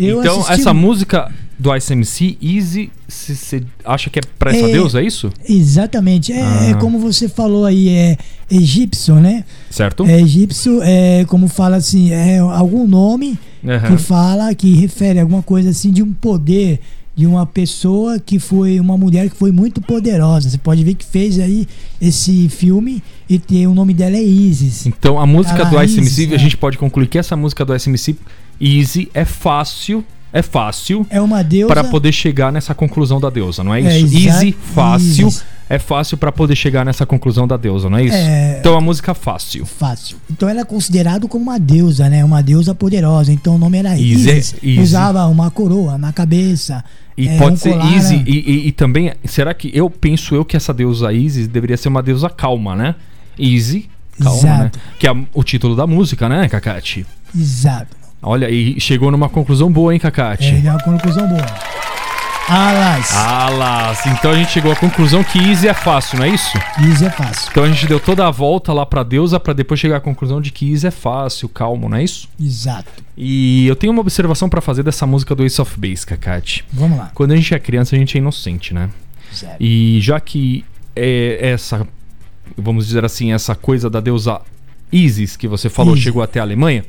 Eu 0.03 0.19
então, 0.21 0.37
assisti 0.39 0.53
essa 0.61 0.73
música 0.73 1.31
do 1.59 1.75
ICMC, 1.75 2.37
Easy, 2.41 2.91
você 3.07 3.63
acha 3.85 4.09
que 4.09 4.17
é 4.17 4.21
pra 4.39 4.51
essa 4.51 4.67
É. 4.67 4.71
deusa, 4.71 4.99
é 4.99 5.05
isso? 5.05 5.31
Exatamente. 5.47 6.33
É, 6.33 6.41
Ah. 6.41 6.65
é 6.71 6.73
como 6.75 6.97
você 6.97 7.29
falou 7.29 7.65
aí, 7.65 7.87
é 7.89 8.17
egípcio, 8.49 9.15
né? 9.15 9.43
Certo? 9.69 10.03
É 10.05 10.19
egípcio, 10.19 10.79
é 10.81 11.23
como 11.25 11.47
fala 11.47 11.75
assim, 11.75 12.11
é 12.11 12.39
algum 12.39 12.87
nome 12.87 13.37
Aham. 13.63 13.95
que 13.95 14.01
fala, 14.01 14.55
que 14.55 14.73
refere 14.75 15.19
a 15.19 15.21
alguma 15.21 15.43
coisa 15.43 15.69
assim 15.69 15.91
de 15.91 16.01
um 16.01 16.11
poder 16.11 16.79
de 17.13 17.27
uma 17.27 17.45
pessoa 17.45 18.17
que 18.19 18.39
foi 18.39 18.79
uma 18.79 18.97
mulher 18.97 19.29
que 19.29 19.35
foi 19.35 19.51
muito 19.51 19.81
poderosa. 19.81 20.49
Você 20.49 20.57
pode 20.57 20.83
ver 20.83 20.95
que 20.95 21.05
fez 21.05 21.37
aí 21.39 21.67
esse 22.01 22.47
filme 22.49 23.03
e 23.29 23.37
tem, 23.37 23.67
o 23.67 23.73
nome 23.75 23.93
dela 23.93 24.15
é 24.15 24.23
Isis. 24.23 24.85
Então, 24.87 25.19
a 25.19 25.27
música 25.27 25.59
Ela 25.59 25.69
do 25.69 25.83
ICMC, 25.83 26.29
a 26.31 26.35
é. 26.35 26.37
gente 26.39 26.57
pode 26.57 26.77
concluir 26.77 27.07
que 27.07 27.17
essa 27.19 27.35
música 27.35 27.63
do 27.65 27.75
ICMC, 27.75 28.15
Easy, 28.61 29.09
é 29.13 29.25
fácil, 29.25 30.03
é 30.31 30.41
fácil 30.41 31.05
É 31.09 31.19
uma 31.19 31.43
deusa 31.43 31.73
para 31.73 31.83
poder 31.83 32.11
chegar 32.11 32.51
nessa 32.51 32.73
conclusão 32.75 33.19
da 33.19 33.29
deusa, 33.29 33.63
não 33.63 33.73
é 33.73 33.81
É, 33.81 33.99
isso? 33.99 34.15
exa- 34.17 34.29
Easy, 34.35 34.51
fácil, 34.73 35.27
Isis. 35.27 35.43
é 35.69 35.79
fácil 35.79 36.17
pra 36.17 36.31
poder 36.31 36.55
chegar 36.55 36.85
nessa 36.85 37.05
conclusão 37.05 37.47
da 37.47 37.57
deusa, 37.57 37.89
não 37.89 37.97
é 37.97 38.03
isso? 38.05 38.15
É. 38.15 38.57
Então 38.59 38.77
a 38.77 38.81
música 38.81 39.13
fácil. 39.13 39.65
Fácil. 39.65 40.17
Então 40.29 40.47
ela 40.47 40.61
é 40.61 40.63
considerada 40.63 41.27
como 41.27 41.43
uma 41.45 41.59
deusa, 41.59 42.07
né? 42.07 42.23
Uma 42.23 42.41
deusa 42.43 42.73
poderosa. 42.75 43.31
Então 43.33 43.55
o 43.55 43.57
nome 43.57 43.77
era 43.79 43.89
Easy, 43.91 44.11
Isis. 44.29 44.55
Easy. 44.63 44.79
Usava 44.79 45.25
uma 45.27 45.49
coroa 45.49 45.97
na 45.97 46.13
cabeça. 46.13 46.83
E 47.17 47.27
é, 47.27 47.37
pode 47.37 47.53
um 47.55 47.57
ser 47.57 47.71
colar, 47.71 47.93
Easy 47.93 48.17
né? 48.17 48.23
e, 48.25 48.31
e- 48.51 48.67
e 48.67 48.71
também, 48.71 49.11
será 49.25 49.53
que 49.53 49.69
eu 49.73 49.89
penso 49.89 50.33
eu 50.33 50.45
que 50.45 50.55
essa 50.55 50.73
deusa 50.73 51.11
Isis 51.11 51.47
deveria 51.47 51.75
ser 51.77 51.89
uma 51.89 52.01
deusa 52.01 52.29
calma, 52.29 52.75
né? 52.75 52.95
Easy, 53.37 53.89
calma, 54.21 54.37
Exato. 54.39 54.63
né? 54.63 54.71
Que 54.99 55.07
é 55.07 55.11
o 55.33 55.43
título 55.43 55.75
da 55.75 55.85
música, 55.85 56.29
né, 56.29 56.47
Cacate? 56.47 57.05
Exato. 57.37 58.00
Olha, 58.21 58.49
e 58.49 58.79
chegou 58.79 59.09
numa 59.09 59.29
conclusão 59.29 59.71
boa, 59.71 59.93
hein, 59.93 59.99
Cacate? 59.99 60.45
É, 60.45 60.67
é 60.67 60.71
uma 60.71 60.83
conclusão 60.83 61.27
boa. 61.27 61.45
Alas. 62.47 63.15
Alas, 63.15 64.05
então 64.07 64.31
a 64.31 64.35
gente 64.35 64.51
chegou 64.51 64.71
à 64.71 64.75
conclusão 64.75 65.23
que 65.23 65.39
Easy 65.39 65.67
é 65.67 65.73
fácil, 65.73 66.19
não 66.19 66.25
é 66.25 66.29
isso? 66.29 66.51
Isso 66.81 67.05
é 67.05 67.09
fácil. 67.09 67.47
Então 67.49 67.63
a 67.63 67.67
gente 67.69 67.87
deu 67.87 67.99
toda 67.99 68.27
a 68.27 68.31
volta 68.31 68.73
lá 68.73 68.85
pra 68.85 69.03
deusa 69.03 69.39
pra 69.39 69.53
depois 69.53 69.79
chegar 69.79 69.97
à 69.97 69.99
conclusão 70.01 70.41
de 70.41 70.51
que 70.51 70.69
Easy 70.69 70.87
é 70.87 70.91
fácil, 70.91 71.47
calmo, 71.47 71.87
não 71.87 71.97
é 71.97 72.03
isso? 72.03 72.27
Exato. 72.39 72.91
E 73.15 73.65
eu 73.67 73.75
tenho 73.75 73.93
uma 73.93 74.01
observação 74.01 74.49
pra 74.49 74.59
fazer 74.59 74.83
dessa 74.83 75.07
música 75.07 75.33
do 75.33 75.45
Ace 75.45 75.61
of 75.61 75.79
Base, 75.79 76.05
Cacate. 76.05 76.65
Vamos 76.73 76.97
lá. 76.97 77.11
Quando 77.13 77.31
a 77.31 77.35
gente 77.35 77.53
é 77.53 77.59
criança, 77.59 77.95
a 77.95 77.99
gente 77.99 78.17
é 78.17 78.19
inocente, 78.19 78.73
né? 78.73 78.89
Sério. 79.31 79.55
E 79.59 79.99
já 80.01 80.19
que 80.19 80.65
é 80.95 81.51
essa, 81.53 81.87
vamos 82.57 82.87
dizer 82.87 83.05
assim, 83.05 83.31
essa 83.31 83.55
coisa 83.55 83.89
da 83.89 84.01
deusa 84.01 84.41
Isis 84.91 85.37
que 85.37 85.47
você 85.47 85.69
falou 85.69 85.95
chegou 85.95 86.21
até 86.21 86.39
a 86.39 86.43
Alemanha, 86.43 86.83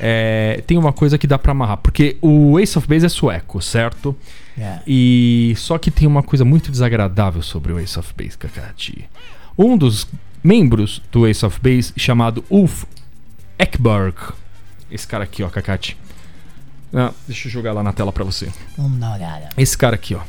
é, 0.00 0.62
tem 0.66 0.78
uma 0.78 0.92
coisa 0.92 1.18
que 1.18 1.26
dá 1.26 1.38
pra 1.38 1.52
amarrar. 1.52 1.76
Porque 1.76 2.16
o 2.22 2.58
Ace 2.58 2.76
of 2.78 2.88
Base 2.88 3.04
é 3.04 3.08
sueco, 3.08 3.60
certo? 3.60 4.16
É. 4.58 4.80
E 4.86 5.54
só 5.56 5.78
que 5.78 5.90
tem 5.90 6.08
uma 6.08 6.22
coisa 6.22 6.44
muito 6.44 6.70
desagradável 6.70 7.42
sobre 7.42 7.72
o 7.72 7.78
Ace 7.78 7.98
of 7.98 8.12
Base, 8.16 8.36
Kakati. 8.36 9.08
Um 9.56 9.76
dos 9.76 10.08
membros 10.42 11.02
do 11.12 11.26
Ace 11.26 11.44
of 11.44 11.60
Base, 11.60 11.92
chamado 11.96 12.42
Ulf 12.50 12.84
Ekberg. 13.58 14.16
Esse 14.90 15.06
cara 15.06 15.24
aqui, 15.24 15.42
ó, 15.42 15.48
Kakati. 15.48 15.96
Ah, 16.92 17.12
deixa 17.26 17.46
eu 17.46 17.52
jogar 17.52 17.72
lá 17.72 17.82
na 17.82 17.92
tela 17.92 18.10
pra 18.10 18.24
você. 18.24 18.48
Vamos 18.76 18.98
dar 18.98 19.08
uma 19.08 19.16
olhada. 19.16 19.50
Esse 19.56 19.76
cara 19.76 19.94
aqui, 19.94 20.14
ó. 20.14 20.20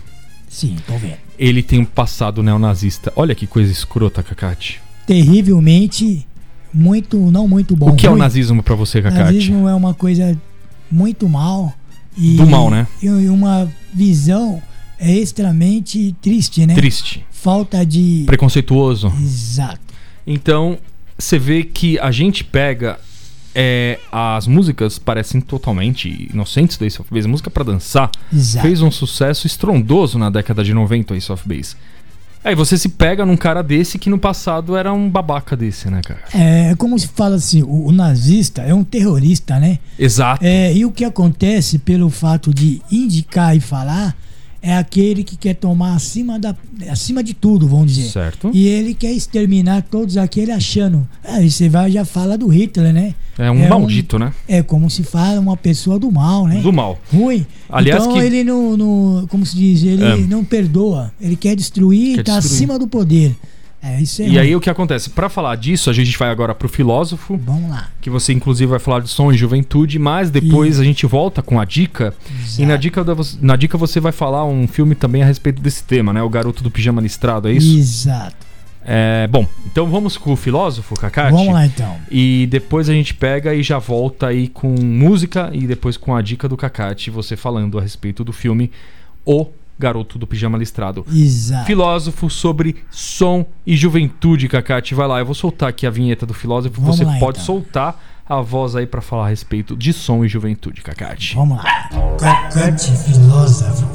Sim, 0.48 0.76
tô 0.86 0.98
vendo. 0.98 1.18
Ele 1.40 1.64
tem 1.64 1.80
um 1.80 1.86
passado 1.86 2.44
neonazista. 2.44 3.12
Olha 3.16 3.34
que 3.34 3.48
coisa 3.48 3.72
escrota, 3.72 4.22
Kakati. 4.22 4.82
Terrivelmente, 5.08 6.28
muito, 6.74 7.18
não 7.32 7.48
muito 7.48 7.76
bom. 7.76 7.90
o 7.90 7.96
que 7.96 8.08
é 8.08 8.10
o 8.10 8.16
nazismo 8.16 8.62
pra 8.64 8.76
você, 8.76 9.02
Kakati? 9.02 9.24
Nazismo 9.24 9.68
é 9.68 9.76
uma 9.76 9.94
coisa 9.94 10.38
muito 10.92 11.28
mal. 11.28 11.74
E, 12.18 12.36
Do 12.36 12.46
mal, 12.46 12.70
né? 12.70 12.88
E 13.02 13.08
uma 13.30 13.72
visão 13.94 14.62
é 15.00 15.12
extremamente 15.14 16.16
triste, 16.22 16.66
né? 16.66 16.76
Triste. 16.76 17.26
Falta 17.32 17.86
de. 17.86 18.24
Preconceituoso. 18.26 19.12
Exato. 19.22 19.80
Então, 20.28 20.78
você 21.18 21.40
vê 21.40 21.64
que 21.64 21.98
a 22.00 22.12
gente 22.12 22.44
pega. 22.44 23.00
é, 23.56 24.00
as 24.12 24.48
músicas 24.48 24.98
parecem 25.00 25.42
totalmente 25.42 26.30
inocentes 26.32 26.78
do 26.78 26.86
Ace 26.86 27.02
of 27.02 27.14
Base. 27.14 27.28
Música 27.28 27.50
pra 27.50 27.64
dançar. 27.64 28.10
Exato. 28.32 28.66
Fez 28.68 28.82
um 28.82 28.92
sucesso 28.92 29.48
estrondoso 29.48 30.18
na 30.20 30.30
década 30.30 30.64
de 30.64 30.74
90, 30.74 31.14
o 31.14 31.18
Ace 31.18 31.32
of 31.32 31.48
Base. 31.48 31.76
Aí 32.44 32.56
você 32.56 32.78
se 32.78 32.90
pega 32.90 33.26
num 33.26 33.38
cara 33.38 33.62
desse 33.62 34.00
que 34.00 34.10
no 34.10 34.18
passado 34.18 34.76
era 34.76 34.92
um 34.92 35.08
babaca 35.10 35.56
desse, 35.56 35.90
né, 35.90 36.02
cara? 36.04 36.22
É 36.34 36.76
como 36.76 36.98
se 36.98 37.08
fala 37.08 37.36
assim: 37.36 37.62
o, 37.62 37.88
o 37.88 37.92
nazista 37.92 38.64
é 38.64 38.74
um 38.74 38.84
terrorista, 38.84 39.60
né? 39.60 39.80
Exato. 39.98 40.44
É, 40.44 40.74
e 40.74 40.84
o 40.86 40.92
que 40.92 41.06
acontece 41.06 41.78
pelo 41.78 42.10
fato 42.10 42.54
de 42.54 42.82
indicar 42.92 43.56
e 43.56 43.60
falar 43.60 44.16
é 44.62 44.76
aquele 44.76 45.24
que 45.24 45.36
quer 45.36 45.56
tomar 45.56 45.96
acima, 45.96 46.40
da, 46.40 46.56
acima 46.90 47.24
de 47.24 47.34
tudo, 47.34 47.68
vamos 47.68 47.94
dizer. 47.94 48.10
Certo. 48.10 48.52
E 48.54 48.68
ele 48.68 48.94
quer 48.94 49.12
exterminar 49.12 49.82
todos 49.84 50.18
aqueles 50.18 50.56
achando. 50.56 51.08
Aí 51.24 51.50
você 51.50 51.68
vai 51.68 51.92
já 51.92 52.06
fala 52.06 52.38
do 52.38 52.48
Hitler, 52.48 52.94
né? 52.94 53.16
É 53.46 53.52
um 53.52 53.64
é 53.64 53.66
um- 53.66 53.70
maldito, 53.70 54.20
né? 54.20 54.32
É 54.48 54.62
como 54.64 54.90
se 54.90 55.04
fala 55.04 55.40
uma 55.40 55.58
pessoa 55.58 55.98
do 55.98 56.12
mal, 56.12 56.48
né? 56.48 56.62
Do 56.62 56.72
mal. 56.72 57.00
Ruim. 57.12 57.46
Aliás, 57.70 58.04
então 58.04 58.16
que- 58.16 58.24
ele 58.24 58.44
não, 58.44 58.78
não- 58.78 59.28
Como 59.28 59.46
se 59.46 59.56
diz? 59.56 59.84
Ele 59.84 60.04
É. 60.04 60.18
não 60.18 60.44
perdoa. 60.44 61.12
Ele 61.20 61.36
quer 61.36 61.56
destruir 61.56 62.16
Quer 62.16 62.22
e 62.22 62.24
tá 62.24 62.40
destruir. 62.40 62.56
acima 62.58 62.78
do 62.80 62.88
poder. 62.88 63.36
É, 63.84 64.00
isso 64.00 64.22
é 64.22 64.26
E 64.26 64.28
ruim. 64.30 64.38
aí 64.38 64.56
o 64.56 64.60
que 64.62 64.70
acontece? 64.70 65.10
Pra 65.10 65.28
falar 65.28 65.56
disso, 65.56 65.90
a 65.90 65.94
gente 65.94 66.16
vai 66.16 66.30
agora 66.30 66.54
pro 66.54 66.70
filósofo, 66.70 67.36
Vamos 67.44 67.68
lá. 67.68 67.88
que 68.00 68.12
você 68.12 68.32
inclusive 68.32 68.70
vai 68.70 68.78
falar 68.78 69.00
de 69.00 69.10
som 69.10 69.32
e 69.32 69.36
juventude, 69.38 69.98
mas 69.98 70.30
depois 70.30 70.80
a 70.80 70.84
gente 70.84 71.04
volta 71.08 71.42
com 71.42 71.60
a 71.60 71.66
dica. 71.66 72.14
E 72.60 72.66
na 72.66 72.76
dica, 72.78 73.04
da, 73.04 73.16
na 73.42 73.56
dica 73.56 73.80
você 73.80 74.00
vai 74.00 74.12
falar 74.12 74.46
um 74.46 74.68
filme 74.68 74.94
também 74.94 75.24
a 75.24 75.26
respeito 75.26 75.60
desse 75.64 75.84
tema, 75.84 76.14
né? 76.14 76.22
O 76.22 76.30
Garoto 76.30 76.62
do 76.62 76.70
Pijama 76.70 77.02
Listrado, 77.02 77.48
é 77.48 77.54
isso? 77.54 77.76
Exato. 77.76 78.51
É, 78.84 79.28
bom, 79.28 79.48
então 79.66 79.88
vamos 79.88 80.18
com 80.18 80.34
o 80.34 80.36
filósofo, 80.36 80.96
Kakati? 80.96 81.32
Vamos 81.32 81.54
lá 81.54 81.66
então. 81.66 81.96
E 82.10 82.48
depois 82.50 82.90
a 82.90 82.94
gente 82.94 83.14
pega 83.14 83.54
e 83.54 83.62
já 83.62 83.78
volta 83.78 84.28
aí 84.28 84.48
com 84.48 84.70
música 84.70 85.50
e 85.54 85.68
depois 85.68 85.98
com 85.98 86.16
a 86.16 86.22
dica 86.22 86.50
do 86.50 86.58
Kakati, 86.58 87.10
você 87.10 87.36
falando 87.36 87.78
a 87.78 87.82
respeito 87.82 88.24
do 88.24 88.34
filme 88.34 88.72
O 89.26 89.48
Garoto 89.78 90.20
do 90.20 90.28
Pijama 90.28 90.58
Listrado. 90.58 91.06
Exato. 91.12 91.66
Filósofo 91.66 92.30
sobre 92.30 92.78
som 92.92 93.46
e 93.66 93.76
juventude, 93.76 94.48
Kakati. 94.48 94.94
Vai 94.94 95.08
lá, 95.08 95.20
eu 95.20 95.26
vou 95.26 95.34
soltar 95.34 95.70
aqui 95.70 95.88
a 95.88 95.90
vinheta 95.90 96.26
do 96.26 96.34
filósofo. 96.34 96.80
Vamos 96.80 96.98
você 96.98 97.04
lá, 97.04 97.18
pode 97.18 97.38
então. 97.40 97.46
soltar 97.46 98.00
a 98.28 98.42
voz 98.42 98.76
aí 98.76 98.86
pra 98.86 99.02
falar 99.02 99.26
a 99.26 99.30
respeito 99.30 99.76
de 99.76 99.92
som 99.92 100.24
e 100.24 100.28
juventude, 100.28 100.82
Kakati. 100.82 101.36
Vamos 101.36 101.58
lá. 101.58 101.90
Cacate 102.20 102.92
filósofo. 102.98 103.86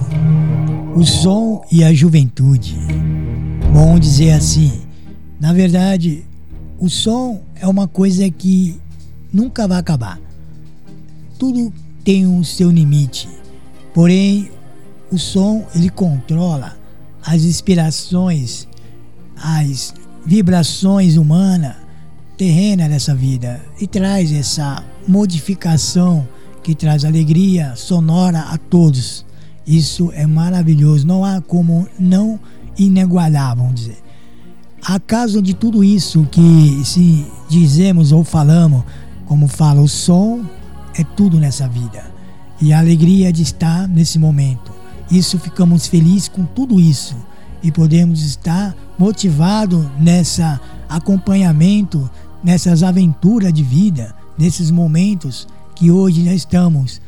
O 0.94 1.04
som 1.04 1.64
e 1.70 1.84
a 1.84 1.92
juventude. 1.94 2.76
Bom 3.76 3.98
dizer 3.98 4.30
assim. 4.30 4.72
Na 5.38 5.52
verdade, 5.52 6.24
o 6.78 6.88
som 6.88 7.42
é 7.56 7.68
uma 7.68 7.86
coisa 7.86 8.30
que 8.30 8.80
nunca 9.30 9.68
vai 9.68 9.78
acabar. 9.78 10.18
Tudo 11.38 11.70
tem 12.02 12.26
um 12.26 12.42
seu 12.42 12.70
limite. 12.70 13.28
Porém, 13.92 14.50
o 15.12 15.18
som 15.18 15.66
ele 15.74 15.90
controla 15.90 16.74
as 17.22 17.44
inspirações, 17.44 18.66
as 19.36 19.92
vibrações 20.24 21.18
humanas 21.18 21.76
terrena 22.38 22.88
dessa 22.88 23.14
vida 23.14 23.60
e 23.78 23.86
traz 23.86 24.32
essa 24.32 24.82
modificação 25.06 26.26
que 26.62 26.74
traz 26.74 27.04
alegria 27.04 27.76
sonora 27.76 28.40
a 28.40 28.56
todos. 28.56 29.26
Isso 29.66 30.10
é 30.14 30.26
maravilhoso, 30.26 31.06
não 31.06 31.26
há 31.26 31.42
como 31.42 31.86
não 31.98 32.40
inigualar, 32.78 33.56
vamos 33.56 33.74
dizer. 33.74 33.98
Acaso 34.84 35.42
de 35.42 35.54
tudo 35.54 35.82
isso 35.82 36.26
que 36.30 36.82
se 36.84 37.26
dizemos 37.48 38.12
ou 38.12 38.22
falamos, 38.22 38.84
como 39.24 39.48
fala 39.48 39.80
o 39.80 39.88
som, 39.88 40.44
é 40.94 41.02
tudo 41.02 41.38
nessa 41.38 41.68
vida. 41.68 42.04
E 42.60 42.72
a 42.72 42.78
alegria 42.78 43.32
de 43.32 43.42
estar 43.42 43.88
nesse 43.88 44.18
momento. 44.18 44.72
Isso 45.10 45.38
ficamos 45.38 45.86
felizes 45.86 46.28
com 46.28 46.44
tudo 46.44 46.80
isso 46.80 47.16
e 47.62 47.70
podemos 47.70 48.22
estar 48.22 48.74
motivados 48.98 49.84
nessa 49.98 50.60
acompanhamento, 50.88 52.08
nessas 52.42 52.82
aventuras 52.82 53.52
de 53.52 53.62
vida, 53.62 54.14
nesses 54.38 54.70
momentos 54.70 55.48
que 55.74 55.90
hoje 55.90 56.24
já 56.24 56.32
estamos 56.32 57.00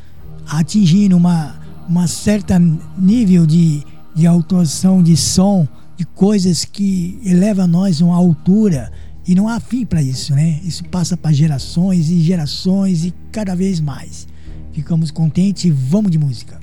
atingindo 0.48 1.16
uma, 1.16 1.54
uma 1.88 2.06
certa 2.06 2.60
nível 2.98 3.46
de, 3.46 3.84
de 4.18 4.26
autoação 4.26 5.00
de 5.00 5.16
som, 5.16 5.66
de 5.96 6.04
coisas 6.04 6.64
que 6.64 7.20
eleva 7.24 7.68
nós 7.68 8.02
a 8.02 8.04
uma 8.04 8.16
altura 8.16 8.90
e 9.24 9.32
não 9.32 9.46
há 9.46 9.60
fim 9.60 9.86
para 9.86 10.02
isso, 10.02 10.34
né? 10.34 10.58
Isso 10.64 10.84
passa 10.86 11.16
para 11.16 11.32
gerações 11.32 12.10
e 12.10 12.20
gerações 12.20 13.04
e 13.04 13.14
cada 13.30 13.54
vez 13.54 13.78
mais. 13.78 14.26
Ficamos 14.72 15.12
contentes 15.12 15.64
e 15.66 15.70
vamos 15.70 16.10
de 16.10 16.18
música. 16.18 16.58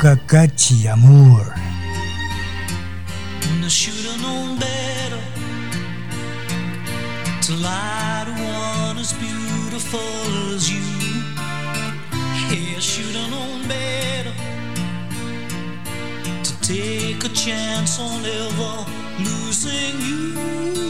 Cacate, 0.00 0.88
amor. 0.88 1.53
I 3.64 3.68
should 3.68 3.94
have 3.94 4.20
known 4.20 4.58
better 4.58 5.22
to 7.46 7.52
lie 7.62 8.24
to 8.26 8.32
one 8.32 8.98
as 8.98 9.14
beautiful 9.14 10.00
as 10.54 10.70
you. 10.70 10.82
Yeah, 12.50 12.76
I 12.76 12.80
should 12.80 13.16
have 13.16 13.30
known 13.30 13.66
better 13.66 14.34
to 16.44 16.60
take 16.60 17.24
a 17.24 17.30
chance 17.30 17.98
on 17.98 18.22
ever 18.26 18.84
losing 19.20 19.98
you. 19.98 20.83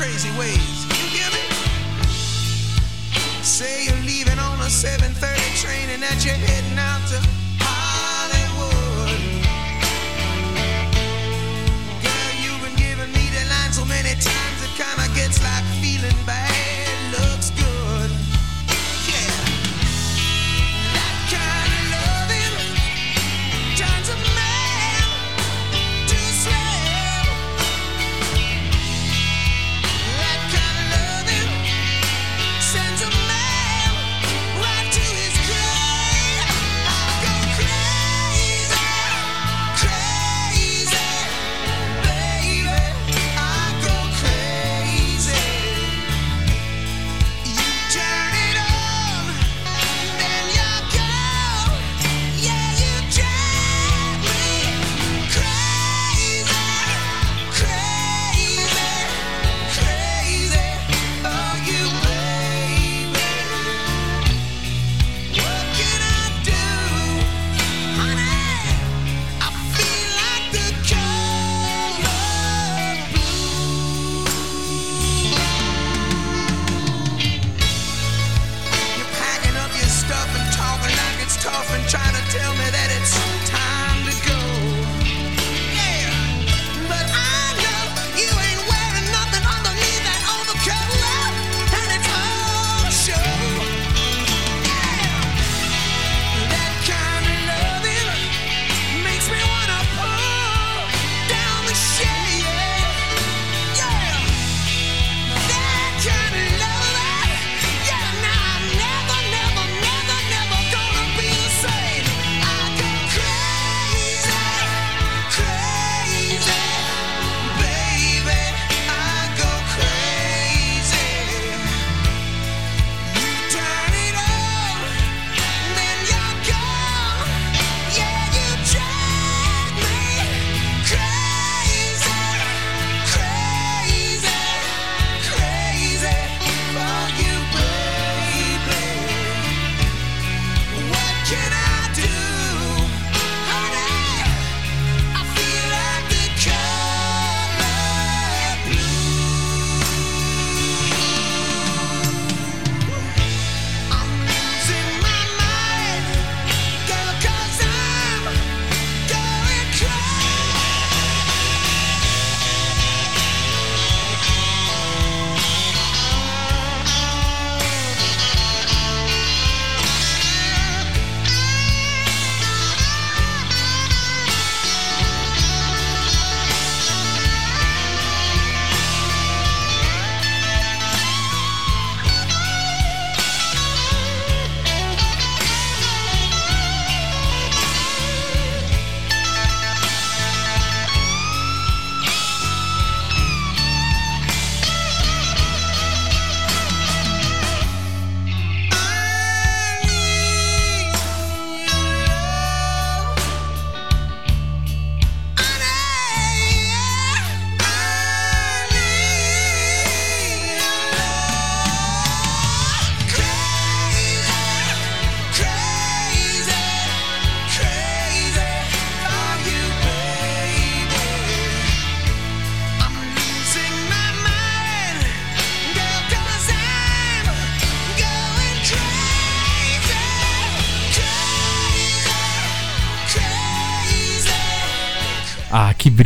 crazy 0.00 0.30
ways. 0.38 0.86
You 0.88 1.06
hear 1.12 1.30
me? 1.30 1.44
Say 3.42 3.84
you're 3.84 4.04
leaving 4.06 4.38
on 4.38 4.58
a 4.60 4.70
7:30 4.70 5.60
train 5.60 5.90
and 5.90 6.02
that 6.02 6.24
you're 6.24 6.32
heading 6.32 6.78
out 6.78 7.06
to. 7.10 7.39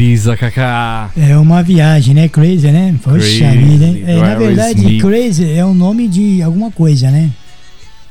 Brisa, 0.05 0.37
Kaká. 0.37 1.11
É 1.17 1.35
uma 1.39 1.63
viagem, 1.63 2.15
né? 2.15 2.29
Crazy, 2.29 2.71
né? 2.71 2.95
Poxa 3.03 3.51
vida, 3.53 3.87
hein? 3.87 4.05
É, 4.07 4.17
na 4.17 4.35
verdade. 4.35 4.99
Crazy 4.99 5.51
é 5.51 5.65
o 5.65 5.73
nome 5.73 6.07
de 6.09 6.43
alguma 6.43 6.71
coisa, 6.71 7.11
né? 7.11 7.31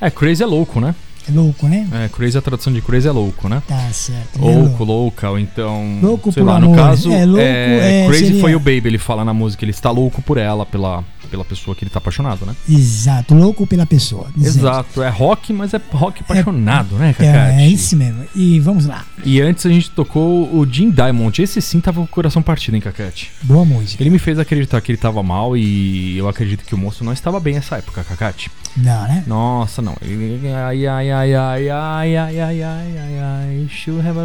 É, 0.00 0.10
crazy 0.10 0.42
é 0.42 0.46
louco, 0.46 0.80
né? 0.80 0.92
É 1.28 1.32
louco, 1.32 1.66
né? 1.68 1.88
É, 1.92 2.08
crazy, 2.08 2.36
a 2.36 2.42
tradução 2.42 2.72
de 2.72 2.80
crazy 2.82 3.08
é 3.08 3.12
louco, 3.12 3.48
né? 3.48 3.62
Tá 3.66 3.78
certo. 3.92 4.38
é 4.38 4.40
Louco, 4.54 4.84
louca, 4.84 5.30
ou 5.30 5.38
então. 5.38 5.98
Louco 6.02 6.30
sei 6.32 6.42
por 6.42 6.48
lá, 6.50 6.56
amor. 6.56 6.70
no 6.70 6.76
caso. 6.76 7.10
É, 7.12 7.24
louco, 7.24 7.40
é, 7.40 8.04
crazy 8.06 8.24
seria- 8.26 8.40
foi 8.40 8.54
o 8.54 8.58
Baby, 8.60 8.82
ele 8.86 8.98
fala 8.98 9.24
na 9.24 9.32
música, 9.34 9.64
ele 9.64 9.70
está 9.70 9.90
louco 9.90 10.20
por 10.22 10.36
ela, 10.36 10.66
pela, 10.66 11.02
pela 11.30 11.44
pessoa 11.44 11.74
que 11.74 11.82
ele 11.84 11.90
tá 11.90 11.98
apaixonado, 11.98 12.44
né? 12.44 12.54
Exato, 12.68 13.34
louco 13.34 13.66
pela 13.66 13.86
pessoa. 13.86 14.26
Exato, 14.38 15.02
é 15.02 15.08
rock, 15.08 15.52
mas 15.52 15.72
é 15.74 15.80
rock 15.92 16.20
apaixonado, 16.22 16.96
né, 16.96 17.12
Kaká? 17.12 17.52
É, 17.52 17.62
é 17.62 17.68
isso 17.68 17.96
mesmo. 17.96 18.24
E 18.34 18.60
vamos 18.60 18.86
lá. 18.86 19.04
E 19.24 19.40
antes 19.40 19.64
a 19.64 19.70
gente 19.70 19.90
tocou 19.90 20.54
o 20.54 20.66
Jim 20.70 20.90
Diamond. 20.90 21.40
Esse 21.42 21.60
sim 21.62 21.80
tava 21.80 21.98
com 22.00 22.04
o 22.04 22.08
coração 22.08 22.42
partido, 22.42 22.74
hein, 22.74 22.80
Cacate? 22.80 23.32
Boa 23.42 23.64
música. 23.64 24.02
Ele 24.02 24.10
me 24.10 24.18
fez 24.18 24.38
acreditar 24.38 24.80
que 24.80 24.92
ele 24.92 24.98
tava 24.98 25.22
mal 25.22 25.56
e 25.56 26.16
eu 26.18 26.28
acredito 26.28 26.64
que 26.64 26.74
o 26.74 26.78
moço 26.78 27.02
não 27.02 27.12
estava 27.12 27.40
bem 27.40 27.54
nessa 27.54 27.76
época, 27.78 28.04
Cacate. 28.04 28.50
Não, 28.76 29.02
né? 29.04 29.22
Nossa, 29.26 29.80
não. 29.80 29.96
Ele. 30.02 30.40
Ai, 30.52 30.84
ai, 30.86 31.10
ai, 31.10 31.12
ai, 31.14 31.34
ai, 31.34 31.70
ai, 31.70 32.16
ai, 32.16 32.40
ai, 32.40 32.62
ai, 32.62 33.18
ai. 33.18 33.68
Should 33.68 34.06
have, 34.06 34.18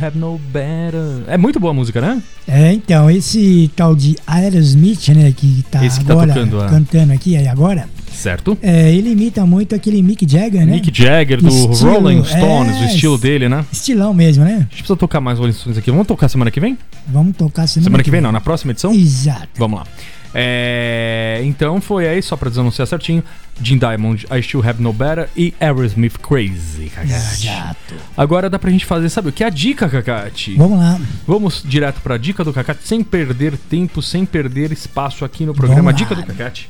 have 0.00 0.18
no 0.18 0.40
better. 0.52 1.22
É 1.26 1.36
muito 1.36 1.60
boa 1.60 1.70
a 1.70 1.74
música, 1.74 2.00
né? 2.00 2.22
É, 2.48 2.72
então, 2.72 3.10
esse 3.10 3.70
tal 3.76 3.94
de 3.94 4.16
Aerosmith, 4.26 5.08
né, 5.10 5.32
que 5.32 5.64
tá 5.70 5.84
Esse 5.84 6.00
que 6.00 6.06
tá 6.06 6.14
tocando, 6.14 6.64
é. 6.64 6.68
cantando 6.68 7.12
aqui 7.12 7.36
aí 7.36 7.46
agora, 7.46 7.88
Certo? 8.12 8.58
é, 8.60 8.92
ele 8.92 9.10
imita 9.10 9.46
muito 9.46 9.74
aquele 9.74 10.02
Mick 10.02 10.26
Jagger, 10.28 10.66
né? 10.66 10.72
Mick 10.72 10.90
Jagger, 10.92 11.40
do 11.40 11.48
Estilo, 11.48 11.92
Rolling 11.92 12.24
Stones, 12.24 12.76
é, 12.76 12.80
o 12.80 12.84
estilo 12.86 13.18
dele, 13.18 13.48
né? 13.48 13.64
Estilão 13.70 14.12
mesmo, 14.12 14.44
né? 14.44 14.54
A 14.54 14.58
gente 14.60 14.68
precisa 14.78 14.96
tocar 14.96 15.20
mais 15.20 15.38
Rolling 15.38 15.52
Stones 15.52 15.78
aqui. 15.78 15.90
Vamos 15.90 16.06
tocar 16.06 16.28
semana 16.28 16.50
que 16.50 16.58
vem? 16.58 16.76
Vamos 17.06 17.36
tocar 17.36 17.66
semana, 17.66 17.84
Semana 17.84 18.02
que 18.02 18.10
vem 18.10 18.20
não, 18.20 18.32
na 18.32 18.40
próxima 18.40 18.72
edição? 18.72 18.92
Exato. 18.92 19.48
Vamos 19.56 19.80
lá. 19.80 19.86
É, 20.32 21.40
então 21.44 21.80
foi 21.80 22.06
aí, 22.08 22.22
só 22.22 22.36
pra 22.36 22.48
desanunciar 22.48 22.86
certinho: 22.86 23.22
Jim 23.60 23.78
Diamond, 23.78 24.26
I 24.30 24.42
Still 24.42 24.62
Have 24.66 24.80
No 24.82 24.92
Better 24.92 25.28
e 25.36 25.52
Aerosmith 25.60 26.18
Crazy, 26.18 26.90
Kakati. 26.94 27.48
Exato. 27.48 27.94
Agora 28.16 28.48
dá 28.48 28.58
pra 28.58 28.70
gente 28.70 28.86
fazer, 28.86 29.08
sabe 29.08 29.30
o 29.30 29.32
que? 29.32 29.42
é 29.42 29.46
A 29.46 29.50
dica, 29.50 29.88
Kakati. 29.88 30.54
Vamos 30.54 30.78
lá. 30.78 31.00
Vamos 31.26 31.62
direto 31.64 32.00
pra 32.00 32.16
dica 32.16 32.44
do 32.44 32.52
Kakati, 32.52 32.86
sem 32.86 33.02
perder 33.02 33.56
tempo, 33.56 34.00
sem 34.00 34.24
perder 34.24 34.70
espaço 34.72 35.24
aqui 35.24 35.44
no 35.44 35.54
programa 35.54 35.92
Vamos 35.92 35.98
Dica 35.98 36.14
do 36.14 36.22
Kakati. 36.24 36.68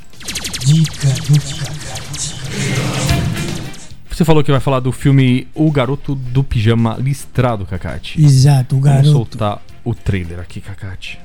Dica 0.65 1.09
do 1.09 1.41
Cacate. 1.41 2.35
Você 4.11 4.25
falou 4.25 4.45
que 4.45 4.51
vai 4.51 4.61
falar 4.61 4.81
do 4.81 4.93
filme 4.93 5.49
O 5.55 5.71
Garoto 5.71 6.15
do 6.15 6.45
Pijama 6.45 6.97
Listrado, 6.99 7.65
Kakati. 7.65 8.23
Exato, 8.23 8.77
o 8.77 8.81
Vamos 8.81 8.97
garoto. 8.97 9.13
soltar 9.13 9.63
o 9.85 9.95
trailer 9.95 10.39
aqui, 10.41 10.61
Kakati. 10.61 11.19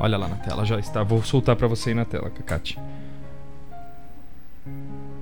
Olha 0.00 0.16
lá 0.16 0.28
na 0.28 0.36
tela, 0.36 0.64
já 0.64 0.78
está. 0.78 1.02
Vou 1.02 1.22
soltar 1.22 1.56
pra 1.56 1.66
você 1.66 1.90
aí 1.90 1.94
na 1.94 2.04
tela, 2.04 2.30
Kakati. 2.30 2.78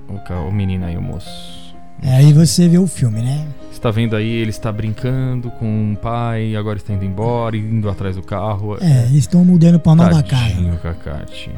O, 0.09 0.33
o 0.47 0.51
menino 0.51 0.85
aí, 0.85 0.97
o 0.97 1.01
moço. 1.01 1.75
Aí 2.03 2.31
você 2.31 2.67
vê 2.67 2.77
o 2.77 2.85
filme, 2.87 3.21
né? 3.21 3.45
Você 3.71 3.79
tá 3.81 3.89
vendo 3.91 4.15
aí, 4.15 4.27
ele 4.29 4.51
está 4.51 4.71
brincando 4.71 5.49
com 5.51 5.93
o 5.93 5.97
pai, 5.97 6.55
agora 6.55 6.77
está 6.77 6.93
indo 6.93 7.03
embora, 7.03 7.57
indo 7.57 7.89
atrás 7.89 8.15
do 8.15 8.21
carro. 8.21 8.77
É, 8.81 9.05
eles 9.05 9.19
estão 9.19 9.43
mudando 9.43 9.79
pra 9.79 9.95
nova 9.95 10.21
casa. 10.23 10.43
Tadinho, 10.53 10.77
Kakati. 10.77 11.51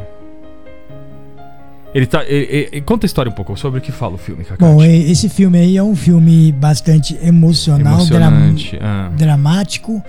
Ele 1.94 2.06
tá. 2.06 2.24
e- 2.24 2.70
e- 2.74 2.82
conta 2.82 3.06
a 3.06 3.08
história 3.08 3.30
um 3.32 3.34
pouco 3.36 3.58
sobre 3.58 3.80
o 3.80 3.82
que 3.82 3.92
fala 3.92 4.14
o 4.16 4.18
filme, 4.18 4.44
Kakati. 4.44 4.62
Bom, 4.72 4.84
esse 4.84 5.28
filme 5.28 5.58
aí 5.60 5.76
é 5.78 5.84
um 5.84 5.96
filme 5.96 6.52
bastante 6.52 7.18
emocional, 7.22 8.06
dram- 8.06 8.56
ah. 8.82 9.12
dramático. 9.18 10.02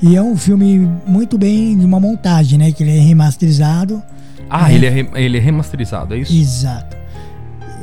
E 0.00 0.14
é 0.16 0.22
um 0.22 0.36
filme 0.36 0.88
muito 1.06 1.36
bem 1.36 1.76
de 1.76 1.84
uma 1.84 1.98
montagem, 1.98 2.58
né? 2.58 2.70
Que 2.72 2.82
ele 2.82 2.96
é 2.96 3.00
remasterizado. 3.00 4.02
Ah, 4.48 4.70
É. 4.70 4.74
ele, 4.74 4.86
é 4.86 5.06
ele 5.16 5.36
é 5.36 5.40
remasterizado, 5.40 6.14
é 6.14 6.18
isso? 6.18 6.32
Exato. 6.32 6.96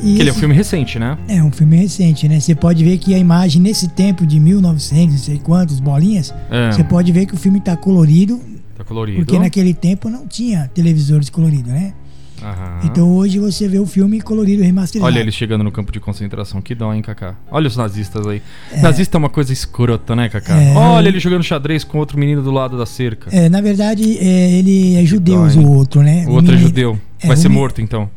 E 0.01 0.15
Que 0.15 0.21
ele 0.21 0.29
é 0.29 0.33
um 0.33 0.35
filme 0.35 0.53
recente, 0.55 0.97
né? 0.99 1.17
É 1.27 1.41
um 1.43 1.51
filme 1.51 1.77
recente, 1.77 2.27
né? 2.27 2.39
Você 2.39 2.53
pode 2.55 2.83
ver 2.83 2.97
que 2.97 3.13
a 3.13 3.17
imagem 3.17 3.61
nesse 3.61 3.87
tempo 3.89 4.25
de 4.25 4.39
1900, 4.39 5.15
não 5.15 5.21
sei 5.23 5.37
quantos 5.39 5.79
bolinhas, 5.79 6.33
É. 6.51 6.71
você 6.71 6.83
pode 6.83 7.11
ver 7.11 7.25
que 7.25 7.33
o 7.33 7.37
filme 7.37 7.59
tá 7.61 7.75
colorido, 7.77 8.41
Tá 8.77 8.83
colorido. 8.83 9.17
porque 9.19 9.37
naquele 9.39 9.73
tempo 9.73 10.09
não 10.09 10.27
tinha 10.27 10.69
televisores 10.73 11.29
coloridos, 11.29 11.71
né? 11.71 11.93
Então 12.83 13.11
hoje 13.15 13.39
você 13.39 13.67
vê 13.67 13.79
o 13.79 13.85
filme 13.85 14.21
colorido 14.21 14.61
remasterizado. 14.61 15.11
Olha 15.11 15.19
ele 15.19 15.31
chegando 15.31 15.63
no 15.63 15.71
campo 15.71 15.91
de 15.91 15.99
concentração. 15.99 16.61
Que 16.61 16.75
dó, 16.75 16.93
hein, 16.93 17.01
Kaká? 17.01 17.35
Olha 17.49 17.67
os 17.67 17.75
nazistas 17.77 18.25
aí. 18.27 18.41
É. 18.71 18.81
Nazista 18.81 19.17
é 19.17 19.19
uma 19.19 19.29
coisa 19.29 19.51
escrota, 19.53 20.15
né, 20.15 20.29
Kaká? 20.29 20.55
É. 20.61 20.73
Olha 20.75 21.07
ele 21.07 21.19
jogando 21.19 21.43
xadrez 21.43 21.83
com 21.83 21.97
outro 21.97 22.19
menino 22.19 22.41
do 22.41 22.51
lado 22.51 22.77
da 22.77 22.85
cerca. 22.85 23.29
É, 23.35 23.49
na 23.49 23.61
verdade, 23.61 24.17
é, 24.19 24.51
ele 24.51 24.95
é 24.95 25.05
judeu, 25.05 25.39
o 25.41 25.71
outro, 25.71 26.01
né? 26.03 26.25
O 26.27 26.31
outro 26.31 26.51
é 26.51 26.55
menino- 26.55 26.67
judeu. 26.67 26.99
é, 27.21 27.27
Vai 27.27 27.35
o 27.35 27.39
ser 27.39 27.49
morto, 27.49 27.81
então. 27.81 28.09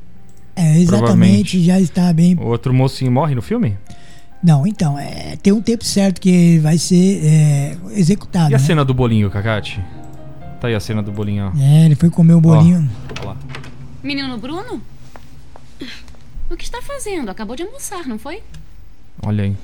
É, 0.54 0.78
exatamente, 0.80 1.62
já 1.62 1.80
está 1.80 2.12
bem. 2.12 2.34
O 2.34 2.46
outro 2.46 2.74
mocinho 2.74 3.12
morre 3.12 3.34
no 3.34 3.40
filme? 3.42 3.76
Não, 4.42 4.66
então, 4.66 4.98
é, 4.98 5.36
tem 5.42 5.52
um 5.52 5.60
tempo 5.62 5.84
certo 5.84 6.20
que 6.20 6.58
vai 6.58 6.78
ser 6.78 7.20
é, 7.24 7.76
executado. 7.96 8.50
E 8.50 8.54
a 8.54 8.58
né? 8.58 8.64
cena 8.64 8.84
do 8.84 8.92
bolinho, 8.92 9.30
Kakati? 9.30 9.80
Tá 10.60 10.66
aí 10.68 10.74
a 10.74 10.80
cena 10.80 11.00
do 11.02 11.12
bolinho, 11.12 11.52
ó. 11.54 11.58
É, 11.60 11.84
ele 11.86 11.94
foi 11.94 12.10
comer 12.10 12.34
o 12.34 12.40
bolinho. 12.40 12.88
Ó 13.22 13.26
lá. 13.28 13.36
Menino 14.02 14.36
Bruno? 14.38 14.82
O 16.50 16.56
que 16.56 16.64
está 16.64 16.80
fazendo? 16.82 17.30
Acabou 17.30 17.56
de 17.56 17.62
almoçar, 17.62 18.06
não 18.06 18.18
foi? 18.18 18.42
Olha 19.22 19.44
aí. 19.44 19.56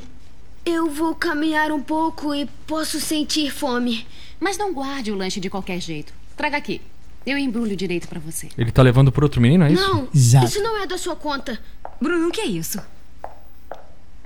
Eu 0.65 0.91
vou 0.91 1.15
caminhar 1.15 1.71
um 1.73 1.81
pouco 1.83 2.35
e 2.35 2.47
posso 2.67 3.01
sentir 3.01 3.51
fome. 3.53 4.07
Mas 4.41 4.59
não 4.59 4.73
guarde 4.75 5.13
o 5.13 5.15
lanche 5.15 5.41
de 5.41 5.49
qualquer 5.51 5.81
jeito. 5.81 6.13
Traga 6.37 6.57
aqui. 6.57 6.81
Eu 7.25 7.39
embrulho 7.39 7.77
direito 7.77 8.09
pra 8.09 8.21
você. 8.21 8.49
Ele 8.59 8.71
tá 8.71 8.83
levando 8.83 9.11
pro 9.11 9.25
outro 9.25 9.41
menino, 9.41 9.65
é 9.65 9.73
isso? 9.73 9.83
Não, 9.83 10.09
Exato. 10.15 10.47
isso 10.47 10.61
não 10.63 10.83
é 10.83 10.87
da 10.87 10.99
sua 10.99 11.17
conta. 11.17 11.59
Bruno, 12.01 12.29
o 12.29 12.31
que 12.31 12.41
é 12.41 12.47
isso? 12.47 12.79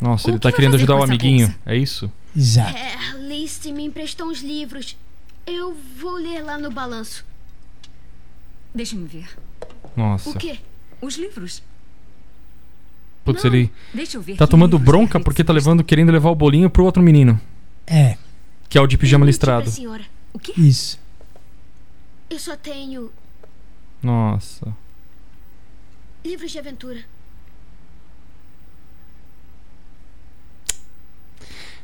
Nossa, 0.01 0.27
O 0.29 0.31
ele 0.31 0.39
que 0.39 0.43
tá 0.43 0.49
vai 0.49 0.57
querendo 0.57 0.73
fazer 0.73 0.83
ajudar 0.83 0.95
com 0.95 1.01
o 1.01 1.05
essa 1.05 1.13
amiguinho. 1.13 1.47
bolsa? 1.49 1.61
É 1.67 1.77
isso? 1.77 2.13
Exato. 2.37 2.77
É, 2.77 2.95
Alice 3.11 3.73
me 3.73 3.85
emprestou 3.85 4.27
uns 4.29 4.41
livros. 4.41 4.97
Eu 5.47 5.77
vou 6.01 6.15
ler 6.15 6.43
lá 6.43 6.59
no 6.59 6.71
balanço. 6.71 7.25
Deixa-me 8.75 9.07
ver. 9.07 9.29
Nossa. 9.99 10.31
O 10.31 10.35
quê? 10.35 10.59
Os 11.01 11.17
livros. 11.17 11.63
Putz, 13.25 13.43
Não, 13.45 13.51
ele 13.53 13.71
Deixa 13.93 14.17
eu 14.17 14.23
ver. 14.23 14.37
tá 14.37 14.47
que 14.47 14.51
tomando 14.51 14.75
livros 14.75 14.93
bronca 14.93 15.19
porque 15.21 15.43
tá 15.45 15.53
levando, 15.53 15.83
querendo 15.85 16.13
levar 16.13 16.31
o 16.31 16.35
bolinho 16.35 16.71
pro 16.71 16.85
outro 16.85 17.03
menino. 17.03 17.39
É, 17.87 18.17
Que 18.69 18.79
é 18.79 18.81
o 18.81 18.87
de 18.87 18.97
pijama 18.97 19.25
Pergunte 19.27 19.39
pra 19.41 19.57
listrado. 19.59 19.71
senhora. 19.71 20.05
O 20.33 20.39
quê? 20.39 20.53
isso. 20.57 20.99
Eu 22.31 22.39
só 22.39 22.57
tenho 22.57 23.11
Nossa. 24.03 24.75
livros 26.25 26.51
de 26.53 26.59
aventura. 26.59 27.01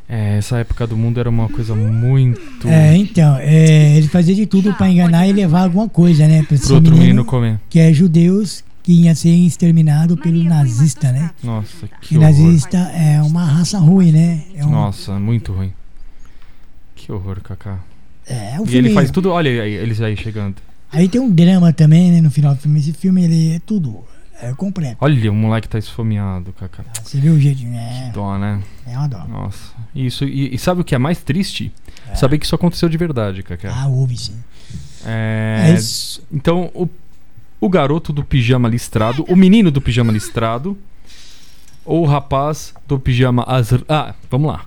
É, 0.09 0.37
essa 0.37 0.59
época 0.59 0.87
do 0.87 0.97
mundo 0.97 1.19
era 1.19 1.31
uma 1.31 1.49
coisa 1.49 1.75
muito. 1.75 2.69
É, 2.69 2.95
então, 2.97 3.37
é, 3.39 3.97
ele 3.97 4.07
fazia 4.09 4.35
de 4.35 4.45
tudo 4.47 4.73
pra 4.75 4.89
enganar 4.91 5.27
e 5.27 5.33
levar 5.33 5.63
alguma 5.63 5.89
coisa, 5.89 6.29
né? 6.29 6.43
Pra 6.43 6.55
esse 6.57 6.67
pro 6.67 6.75
outro 6.77 6.91
menino, 6.93 7.07
menino 7.07 7.25
comer. 7.25 7.59
que 7.71 7.79
é 7.79 7.93
judeus 7.93 8.63
que 8.83 8.93
ia 8.93 9.15
ser 9.15 9.31
exterminado 9.31 10.15
pelo 10.19 10.45
nazista, 10.45 11.11
né? 11.11 11.31
Nossa, 11.43 11.89
que 12.03 12.09
Que 12.09 12.19
horror. 12.19 12.29
nazista 12.31 12.77
é 12.77 13.23
uma 13.23 13.45
raça 13.47 13.79
ruim, 13.79 14.13
né? 14.13 14.43
É 14.55 14.65
um, 14.67 14.71
Nossa, 14.71 15.19
muito 15.19 15.53
ruim. 15.55 15.73
Que 16.95 17.11
horror, 17.11 17.41
Kaká. 17.43 17.79
é 18.27 18.61
um 18.61 18.65
E 18.65 18.69
filme. 18.69 18.89
ele 18.89 18.95
faz 18.95 19.11
tudo. 19.11 19.31
Olha 19.31 19.49
eles 19.49 20.01
aí 20.03 20.17
chegando. 20.19 20.57
Aí 20.93 21.09
tem 21.09 21.21
um 21.21 21.31
drama 21.31 21.73
também, 21.73 22.13
né? 22.13 22.21
No 22.21 22.31
final 22.31 22.55
do 22.55 22.61
filme. 22.61 22.79
Esse 22.79 22.93
filme 22.93 23.25
ele 23.25 23.55
é 23.55 23.59
tudo. 23.59 24.05
É 24.43 24.53
completo. 24.53 24.97
Olha, 25.01 25.31
o 25.31 25.35
moleque 25.35 25.69
tá 25.69 25.79
esfomeado, 25.79 26.53
Kaká. 26.53 26.85
Você 27.03 27.19
vê 27.21 27.31
o 27.31 27.39
jeito. 27.39 27.65
É, 27.67 28.11
Dó, 28.13 28.37
né? 28.39 28.61
é 28.87 28.97
uma 28.99 29.09
dó. 29.09 29.25
Nossa. 29.27 29.73
Isso, 29.95 30.25
e, 30.25 30.55
e 30.55 30.59
sabe 30.59 30.81
o 30.81 30.85
que 30.85 30.95
é 30.95 30.99
mais 30.99 31.19
triste? 31.23 31.73
Saber 32.15 32.39
que 32.39 32.45
isso 32.45 32.55
aconteceu 32.55 32.89
de 32.89 32.97
verdade, 32.97 33.43
Kaká. 33.43 33.73
Ah, 33.75 33.87
houve 33.89 34.17
sim. 34.17 34.37
É, 35.07 35.71
É 35.71 35.75
isso. 35.75 36.23
Então, 36.33 36.71
o, 36.75 36.89
o 37.61 37.69
garoto 37.69 38.13
do 38.13 38.25
pijama 38.25 38.69
listrado, 38.69 39.25
o 39.29 39.37
menino 39.37 39.71
do 39.71 39.81
pijama 39.81 40.13
listrado, 40.13 40.77
ou 41.85 42.03
o 42.03 42.07
rapaz 42.07 42.75
do 42.87 42.99
pijama 42.99 43.45
azul. 43.47 43.83
Ah, 43.89 44.15
vamos 44.31 44.49
lá. 44.49 44.65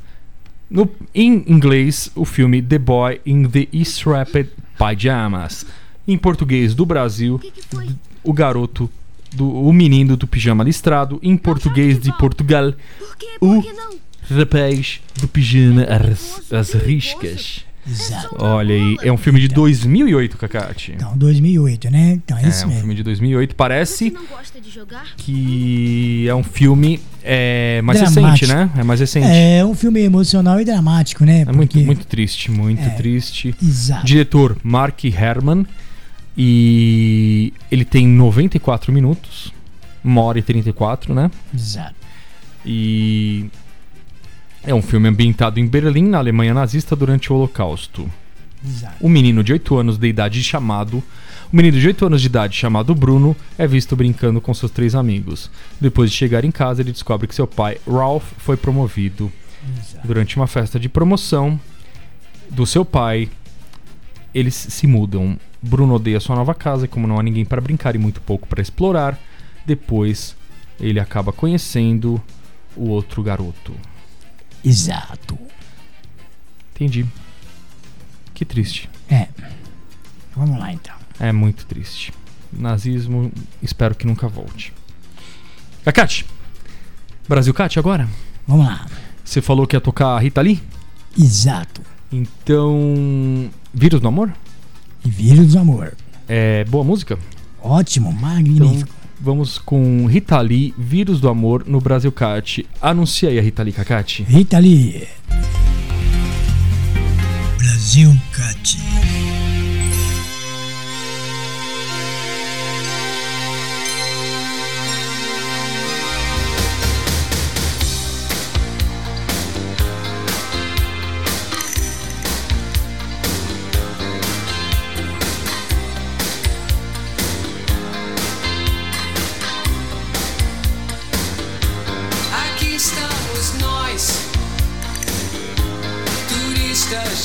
No, 0.70 0.90
em 1.16 1.44
inglês, 1.48 2.12
o 2.16 2.26
filme 2.26 2.62
The 2.62 2.78
Boy 2.78 3.22
in 3.26 3.48
the 3.48 3.68
Strapped 3.74 4.52
Pyjamas. 4.78 5.66
Em 6.08 6.18
português 6.18 6.74
do 6.74 6.86
Brasil, 6.86 7.38
que, 7.40 7.52
que 7.52 7.96
o 8.24 8.34
garoto 8.34 8.90
do 9.34 9.50
o 9.50 9.72
menino 9.74 10.16
do 10.18 10.28
pijama 10.28 10.64
listrado. 10.64 11.20
Em 11.24 11.36
português 11.38 12.00
de 12.00 12.16
Portugal? 12.18 12.74
O- 13.42 13.64
rapaz 14.30 15.00
do 15.20 15.28
pijama 15.28 15.84
às, 15.84 16.52
às 16.52 16.74
riscas. 16.74 17.66
Exato. 17.90 18.36
Olha 18.40 18.76
aí, 18.76 18.98
é 19.02 19.10
um 19.14 19.16
filme 19.18 19.40
de 19.40 19.48
2008, 19.48 20.38
Cacate. 20.38 20.92
Então, 20.94 21.18
2008, 21.18 21.90
né? 21.90 22.12
Então, 22.22 22.38
é, 22.38 22.44
É, 22.44 22.50
isso 22.50 22.66
um 22.66 22.68
mesmo. 22.68 22.80
filme 22.82 22.96
de 22.96 23.04
2008. 23.04 23.56
Parece 23.56 24.14
que 25.18 26.26
é 26.28 26.36
um 26.36 26.44
filme 26.44 27.00
é, 27.24 27.82
mais 27.82 28.00
Dramático. 28.00 28.28
recente, 28.28 28.48
né? 28.54 28.70
É 28.78 28.84
mais 28.84 29.00
recente. 29.00 29.28
É 29.28 29.64
um 29.66 29.74
filme 29.74 30.02
emocional 30.02 30.60
e 30.60 30.66
dramático, 30.66 31.24
né? 31.26 31.46
É 31.48 31.52
muito, 31.52 31.78
muito 31.80 32.06
triste, 32.06 32.52
muito 32.52 32.82
É, 32.84 32.90
triste. 32.90 33.56
exato. 33.64 34.06
Diretor 34.06 34.58
Mark 34.64 35.04
Herman. 35.06 35.66
E 36.38 37.52
ele 37.72 37.84
tem 37.84 38.08
94 38.08 38.94
minutos. 38.94 39.52
Uma 40.04 40.22
hora 40.22 40.38
e 40.38 40.44
34, 40.44 41.14
né? 41.14 41.32
Exato. 41.54 41.96
E 42.66 43.50
é 44.64 44.74
um 44.74 44.82
filme 44.82 45.08
ambientado 45.08 45.60
em 45.60 45.66
Berlim, 45.66 46.10
na 46.10 46.20
Alemanha 46.20 46.54
nazista, 46.54 46.96
durante 46.96 47.32
o 47.32 47.36
Holocausto. 47.36 48.10
Exato. 48.66 48.96
Um 49.06 49.10
menino 49.10 49.44
de 49.44 49.54
8 49.54 49.78
anos 49.78 49.98
de 49.98 50.08
idade 50.08 50.44
chamado. 50.44 51.04
Um 51.52 51.58
menino 51.58 51.80
de 51.80 51.88
8 51.88 52.06
anos 52.06 52.22
de 52.22 52.28
idade 52.28 52.56
chamado 52.56 52.94
Bruno 52.94 53.36
é 53.58 53.66
visto 53.66 53.96
brincando 53.96 54.40
com 54.40 54.54
seus 54.54 54.72
três 54.72 54.94
amigos. 54.94 55.50
Depois 55.80 56.12
de 56.12 56.18
chegar 56.18 56.44
em 56.44 56.52
casa, 56.52 56.82
ele 56.82 56.92
descobre 56.92 57.28
que 57.28 57.34
seu 57.34 57.48
pai, 57.48 57.78
Ralph, 57.88 58.32
foi 58.38 58.58
promovido. 58.58 59.32
Durante 60.04 60.38
uma 60.38 60.48
festa 60.48 60.80
de 60.80 60.88
promoção 60.88 61.60
do 62.50 62.66
seu 62.66 62.86
pai, 62.86 63.30
eles 64.34 64.56
se 64.56 64.88
mudam. 64.88 65.40
Bruno 65.62 65.96
odeia 65.96 66.20
sua 66.20 66.36
nova 66.36 66.54
casa 66.54 66.86
e, 66.86 66.88
como 66.88 67.08
não 67.08 67.20
há 67.20 67.24
ninguém 67.24 67.46
para 67.46 67.62
brincar 67.62 67.96
e 67.96 68.00
muito 68.00 68.22
pouco 68.22 68.48
para 68.48 68.62
explorar, 68.62 69.20
depois 69.66 70.36
ele 70.80 71.00
acaba 71.00 71.34
conhecendo 71.34 72.22
o 72.76 72.90
outro 72.90 73.24
garoto. 73.24 73.74
Exato. 74.64 75.38
Entendi. 76.74 77.06
Que 78.34 78.46
triste. 78.46 78.90
É. 79.10 79.28
Vamos 80.36 80.60
lá, 80.60 80.72
então. 80.72 80.96
É 81.20 81.32
muito 81.32 81.66
triste. 81.66 82.14
Nazismo, 82.54 83.32
espero 83.62 83.96
que 83.96 84.06
nunca 84.06 84.28
volte. 84.28 84.72
Cacate, 85.84 86.26
Brasil 87.28 87.54
Cat 87.54 87.78
agora? 87.80 88.08
Vamos 88.48 88.66
lá. 88.66 88.86
Você 89.24 89.42
falou 89.42 89.68
que 89.68 89.76
ia 89.76 89.82
tocar 89.82 90.18
Rita 90.20 90.42
Lee? 90.42 90.62
Exato. 91.18 91.82
Então. 92.12 93.50
Vírus 93.80 94.02
do 94.02 94.08
Amor? 94.08 94.34
Vírus 95.06 95.54
do 95.54 95.60
Amor. 95.60 95.94
É 96.28 96.64
boa 96.66 96.84
música? 96.84 97.16
Ótimo, 97.62 98.10
Então 98.10 98.22
magnífico. 98.22 98.90
vamos 99.22 99.60
com 99.60 100.08
Rita 100.08 100.42
Lee, 100.42 100.74
Vírus 100.76 101.20
do 101.22 101.30
Amor 101.30 101.64
no 101.68 101.80
Brasil 101.80 102.12
Cat. 102.12 102.66
Anuncia 102.82 103.30
aí 103.30 103.38
a 103.38 103.42
Rita 103.42 103.62
Lee, 103.62 103.72
Cacate. 103.72 104.24
Rita 104.24 104.58
Lee. 104.58 105.08
Brasil 107.60 108.12
Cat. 108.34 108.78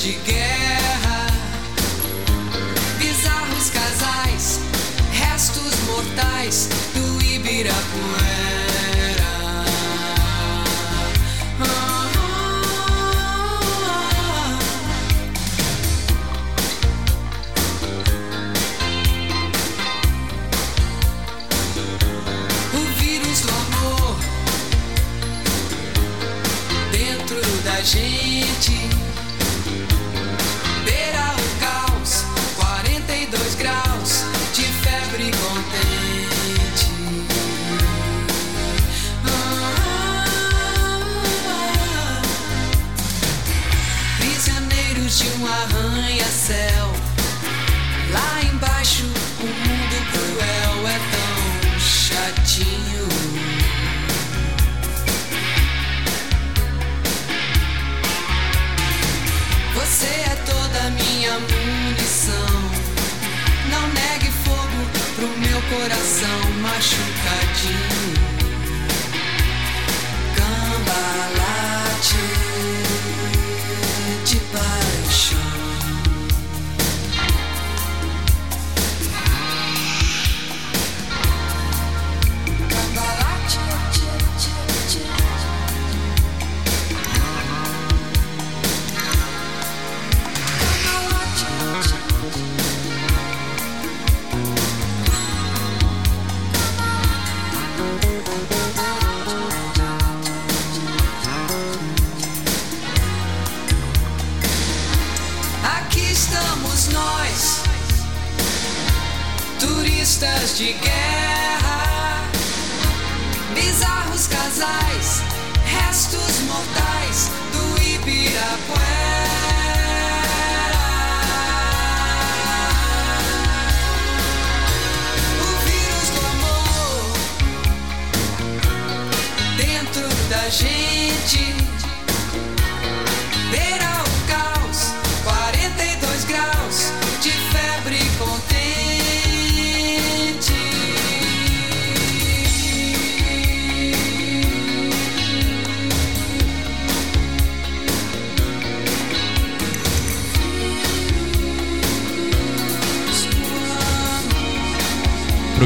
De 0.03 0.42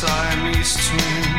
Siamese 0.00 0.78
twins. 0.78 1.29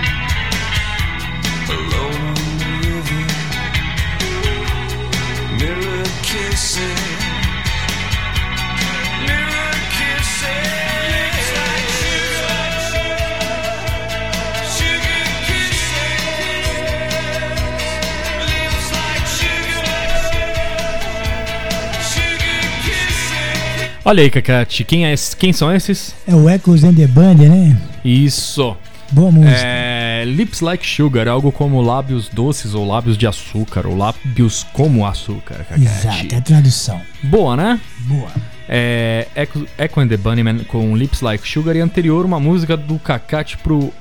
Olha 24.03 24.23
aí, 24.23 24.31
Cacate, 24.31 24.83
quem, 24.83 25.05
é, 25.05 25.13
quem 25.37 25.53
são 25.53 25.73
esses? 25.73 26.15
É 26.27 26.33
o 26.33 26.49
Echoes 26.49 26.83
and 26.83 26.95
the 26.95 27.05
Band, 27.05 27.35
né? 27.35 27.79
Isso. 28.03 28.75
Boa 29.11 29.31
música. 29.31 29.55
É, 29.55 30.23
lips 30.25 30.61
like 30.61 30.83
sugar, 30.85 31.27
algo 31.27 31.51
como 31.51 31.79
lábios 31.81 32.27
doces 32.29 32.73
ou 32.73 32.87
lábios 32.87 33.15
de 33.15 33.27
açúcar, 33.27 33.85
ou 33.85 33.95
lábios 33.95 34.65
como 34.73 35.05
açúcar, 35.05 35.65
Cacate. 35.69 35.83
Exato, 35.83 36.33
é 36.33 36.37
a 36.37 36.41
tradução. 36.41 36.99
Boa, 37.21 37.55
né? 37.55 37.79
Boa. 37.99 38.31
É, 38.67 39.27
Echo, 39.35 39.67
Echo 39.77 39.99
and 39.99 40.07
the 40.07 40.17
Bunnyman 40.17 40.59
com 40.63 40.95
Lips 40.95 41.21
Like 41.21 41.47
Sugar 41.47 41.75
e 41.75 41.81
anterior 41.81 42.25
uma 42.25 42.39
música 42.39 42.75
do 42.75 42.97
Cacate 42.97 43.57
pro... 43.57 43.93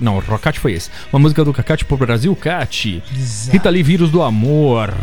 Não, 0.00 0.20
Rocate 0.20 0.58
foi 0.58 0.72
esse. 0.72 0.88
Uma 1.12 1.18
música 1.18 1.44
do 1.44 1.52
Cacate 1.52 1.84
pro 1.84 1.98
Brasil 1.98 2.34
Cat. 2.34 3.02
Rita 3.50 3.68
Lee, 3.68 3.82
Vírus 3.82 4.10
do 4.10 4.22
Amor. 4.22 4.94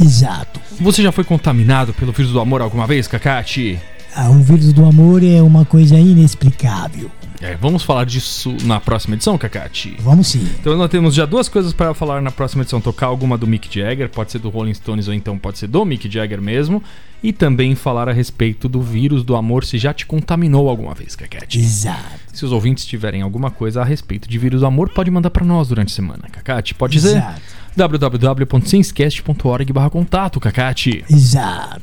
Exato. 0.00 0.60
Você 0.80 1.02
já 1.02 1.12
foi 1.12 1.24
contaminado 1.24 1.92
pelo 1.94 2.12
vírus 2.12 2.32
do 2.32 2.40
amor 2.40 2.60
alguma 2.60 2.86
vez, 2.86 3.06
Cacate? 3.06 3.78
Ah, 4.14 4.30
o 4.30 4.34
vírus 4.34 4.72
do 4.72 4.84
amor 4.84 5.24
é 5.24 5.42
uma 5.42 5.64
coisa 5.64 5.98
inexplicável. 5.98 7.10
É, 7.40 7.56
vamos 7.56 7.82
falar 7.82 8.06
disso 8.06 8.56
na 8.62 8.80
próxima 8.80 9.16
edição, 9.16 9.36
Cacate? 9.36 9.96
Vamos 10.00 10.28
sim. 10.28 10.48
Então 10.58 10.76
nós 10.76 10.88
temos 10.88 11.14
já 11.14 11.26
duas 11.26 11.48
coisas 11.48 11.72
para 11.72 11.92
falar 11.92 12.22
na 12.22 12.30
próxima 12.30 12.62
edição. 12.62 12.80
Tocar 12.80 13.06
alguma 13.06 13.36
do 13.36 13.46
Mick 13.46 13.68
Jagger, 13.70 14.08
pode 14.08 14.32
ser 14.32 14.38
do 14.38 14.48
Rolling 14.48 14.72
Stones 14.72 15.08
ou 15.08 15.14
então 15.14 15.36
pode 15.36 15.58
ser 15.58 15.66
do 15.66 15.84
Mick 15.84 16.10
Jagger 16.10 16.40
mesmo. 16.40 16.82
E 17.22 17.32
também 17.32 17.74
falar 17.74 18.08
a 18.08 18.12
respeito 18.12 18.68
do 18.68 18.80
vírus 18.80 19.24
do 19.24 19.34
amor, 19.34 19.64
se 19.64 19.78
já 19.78 19.92
te 19.92 20.06
contaminou 20.06 20.68
alguma 20.68 20.94
vez, 20.94 21.16
Cacate. 21.16 21.58
Exato. 21.58 22.20
Se 22.32 22.44
os 22.44 22.52
ouvintes 22.52 22.86
tiverem 22.86 23.22
alguma 23.22 23.50
coisa 23.50 23.82
a 23.82 23.84
respeito 23.84 24.28
de 24.28 24.38
vírus 24.38 24.60
do 24.60 24.66
amor, 24.66 24.90
pode 24.90 25.10
mandar 25.10 25.30
para 25.30 25.44
nós 25.44 25.68
durante 25.68 25.92
a 25.92 25.94
semana, 25.94 26.22
Cacate. 26.30 26.74
Pode 26.74 26.92
dizer 26.92 27.16
Exato. 27.16 27.42
www.cienscast.org 27.76 29.72
barra 29.72 29.90
contato, 29.90 30.40
Cacate. 30.40 31.04
Exato. 31.10 31.82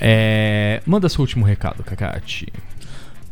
É, 0.00 0.82
manda 0.86 1.08
seu 1.08 1.20
último 1.20 1.44
recado, 1.44 1.82
Cacate. 1.82 2.52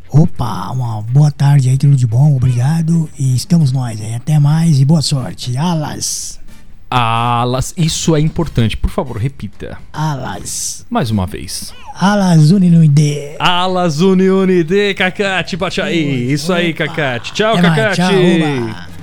Opa, 0.09 0.70
uma 0.70 1.02
boa 1.02 1.30
tarde 1.30 1.68
aí, 1.68 1.76
tudo 1.76 1.96
de 1.96 2.07
bom, 2.07 2.36
obrigado. 2.36 3.11
E 3.18 3.34
estamos 3.34 3.72
nós 3.72 4.00
aí. 4.00 4.14
Até 4.14 4.38
mais 4.38 4.80
e 4.80 4.84
boa 4.84 5.02
sorte. 5.02 5.57
Alas. 5.57 6.40
Alas, 6.88 7.74
isso 7.76 8.14
é 8.14 8.20
importante. 8.20 8.76
Por 8.76 8.90
favor, 8.90 9.16
repita. 9.16 9.76
Alas. 9.92 10.86
Mais 10.88 11.11
uma 11.11 11.26
vez. 11.26 11.74
Alas 11.92 12.52
Uninuide. 12.52 13.34
Alas 13.40 14.00
Uni 14.00 14.30
Unide, 14.30 14.94
Cacate, 14.94 15.57
bate 15.57 15.80
aí. 15.80 16.30
Isso 16.32 16.52
aí, 16.52 16.72
Cacate. 16.72 17.32
Tchau, 17.32 17.57
Cacate. 17.57 17.96
tchau, 17.96 18.12
oba. 18.14 18.93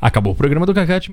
Acabou 0.00 0.32
o 0.32 0.36
programa 0.36 0.66
do 0.66 0.74
Cacate. 0.74 1.08